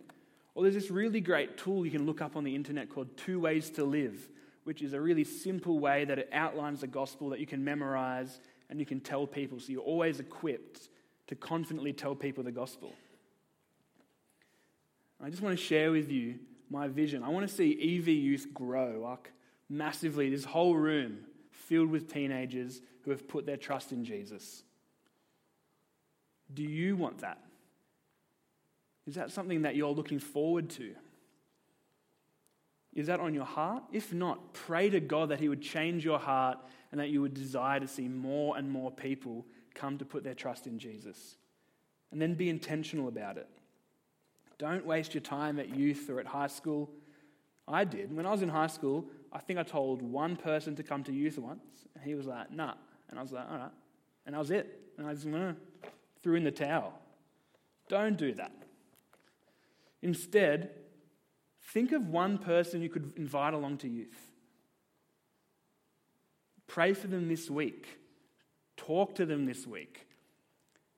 Or 0.55 0.63
there's 0.63 0.75
this 0.75 0.91
really 0.91 1.21
great 1.21 1.59
tool 1.59 1.85
you 1.85 1.91
can 1.91 2.07
look 2.07 2.21
up 2.21 2.37
on 2.37 2.45
the 2.45 2.55
internet 2.55 2.89
called 2.89 3.17
Two 3.17 3.41
Ways 3.41 3.71
to 3.71 3.85
Live, 3.85 4.29
which 4.65 4.83
is 4.83 4.93
a 4.93 5.01
really 5.01 5.25
simple 5.25 5.79
way 5.79 6.05
that 6.05 6.19
it 6.19 6.31
outlines 6.33 6.81
the 6.81 6.87
gospel 6.87 7.29
that 7.31 7.41
you 7.41 7.47
can 7.47 7.63
memorize 7.63 8.41
and 8.71 8.81
you 8.81 8.87
can 8.87 9.01
tell 9.01 9.27
people 9.27 9.61
so 9.61 9.73
you're 9.73 9.83
always 9.83 10.21
equipped 10.21 10.89
to 11.27 11.35
confidently 11.35 11.93
tell 11.93 12.15
people 12.15 12.43
the 12.43 12.53
gospel. 12.53 12.93
I 15.23 15.31
just 15.31 15.43
want 15.43 15.57
to 15.59 15.63
share 15.63 15.91
with 15.91 16.11
you 16.11 16.39
my 16.71 16.89
vision. 16.89 17.23
I 17.23 17.29
want 17.29 17.49
to 17.49 17.55
see 17.55 17.99
EV 17.99 18.09
youth 18.09 18.49
grow 18.53 19.01
like 19.03 19.33
massively, 19.69 20.31
this 20.31 20.45
whole 20.45 20.75
room 20.75 21.19
filled 21.51 21.91
with 21.91 22.13
teenagers 22.13 22.81
who 23.03 23.11
have 23.11 23.27
put 23.27 23.47
their 23.47 23.57
trust 23.57 23.93
in 23.93 24.05
Jesus. 24.05 24.63
Do 26.53 26.63
you 26.63 26.97
want 26.97 27.19
that? 27.19 27.39
Is 29.07 29.15
that 29.17 29.31
something 29.31 29.63
that 29.63 29.77
you're 29.77 29.91
looking 29.91 30.19
forward 30.19 30.71
to? 30.71 30.95
Is 32.95 33.09
that 33.09 33.21
on 33.21 33.35
your 33.35 33.45
heart? 33.45 33.83
If 33.93 34.13
not, 34.13 34.55
pray 34.55 34.89
to 34.91 35.01
God 35.01 35.31
that 35.31 35.41
He 35.41 35.49
would 35.49 35.61
change 35.61 36.05
your 36.05 36.19
heart 36.19 36.59
and 36.93 37.01
that 37.01 37.11
you 37.11 37.21
would 37.21 37.35
desire 37.35 37.81
to 37.81 37.89
see 37.89 38.09
more 38.09 38.57
and 38.57 38.71
more 38.71 38.91
people 38.91 39.45
come 39.75 39.99
to 39.99 40.05
put 40.05 40.23
their 40.23 40.35
trust 40.35 40.67
in 40.67 40.79
Jesus. 40.79 41.37
And 42.13 42.23
then 42.23 42.35
be 42.35 42.49
intentional 42.49 43.09
about 43.09 43.37
it. 43.37 43.49
Don't 44.59 44.87
waste 44.87 45.15
your 45.15 45.21
time 45.21 45.59
at 45.59 45.75
youth 45.75 46.09
or 46.09 46.21
at 46.21 46.27
high 46.27 46.47
school. 46.47 46.89
I 47.67 47.85
did. 47.85 48.15
When 48.15 48.27
I 48.27 48.31
was 48.31 48.43
in 48.43 48.49
high 48.49 48.69
school, 48.69 49.07
I 49.33 49.41
think 49.41 49.59
I 49.59 49.65
told 49.65 50.01
one 50.01 50.37
person 50.37 50.77
to 50.77 50.85
come 50.85 51.03
to 51.05 51.13
youth 51.13 51.39
once, 51.39 51.65
and 51.95 52.05
he 52.05 52.15
was 52.15 52.27
like, 52.27 52.53
nah. 52.53 52.75
And 53.11 53.19
I 53.19 53.23
was 53.23 53.33
like, 53.33 53.51
all 53.51 53.57
right. 53.57 53.73
And 54.27 54.35
that 54.35 54.39
was 54.39 54.53
it. 54.53 54.81
And 54.97 55.07
I 55.07 55.15
just 55.15 55.27
threw 56.23 56.37
in 56.37 56.45
the 56.45 56.53
towel. 56.53 56.97
Don't 57.89 58.17
do 58.17 58.33
that. 58.35 58.53
Instead, 60.05 60.69
think 61.73 61.91
of 61.93 62.09
one 62.09 62.37
person 62.37 62.83
you 62.83 62.91
could 62.91 63.15
invite 63.17 63.55
along 63.55 63.79
to 63.79 63.89
youth. 63.89 64.31
Pray 66.67 66.93
for 66.93 67.07
them 67.07 67.27
this 67.27 67.49
week. 67.49 67.89
Talk 68.77 69.15
to 69.15 69.25
them 69.25 69.47
this 69.47 69.67
week. 69.67 70.07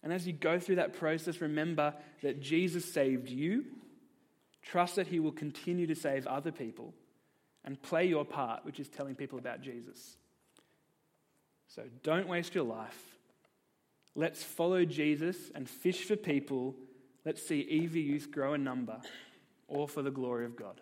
And 0.03 0.13
as 0.13 0.27
you 0.27 0.33
go 0.33 0.59
through 0.59 0.77
that 0.77 0.95
process, 0.95 1.41
remember 1.41 1.95
that 2.23 2.41
Jesus 2.41 2.93
saved 2.93 3.29
you. 3.29 3.65
Trust 4.61 4.97
that 4.97 5.07
He 5.07 5.21
will 5.21 5.33
continue 5.33 5.87
to 5.87 5.95
save 5.95 6.27
other 6.27 6.51
people. 6.51 6.93
And 7.65 7.81
play 7.81 8.07
your 8.07 8.25
part, 8.25 8.65
which 8.65 8.81
is 8.81 8.89
telling 8.89 9.15
people 9.15 9.39
about 9.39 9.61
Jesus. 9.61 10.17
So 11.69 11.85
don't 12.03 12.27
waste 12.27 12.57
your 12.57 12.65
life. 12.65 13.01
Let's 14.17 14.43
follow 14.43 14.85
Jesus 14.85 15.37
and 15.55 15.69
fish 15.69 16.05
for 16.07 16.17
people. 16.17 16.75
Let's 17.27 17.45
see 17.45 17.63
EV 17.63 17.97
youth 17.97 18.31
grow 18.31 18.55
in 18.55 18.63
number, 18.63 19.01
all 19.67 19.89
for 19.89 20.01
the 20.01 20.13
glory 20.13 20.47
of 20.47 20.55
God. 20.55 20.81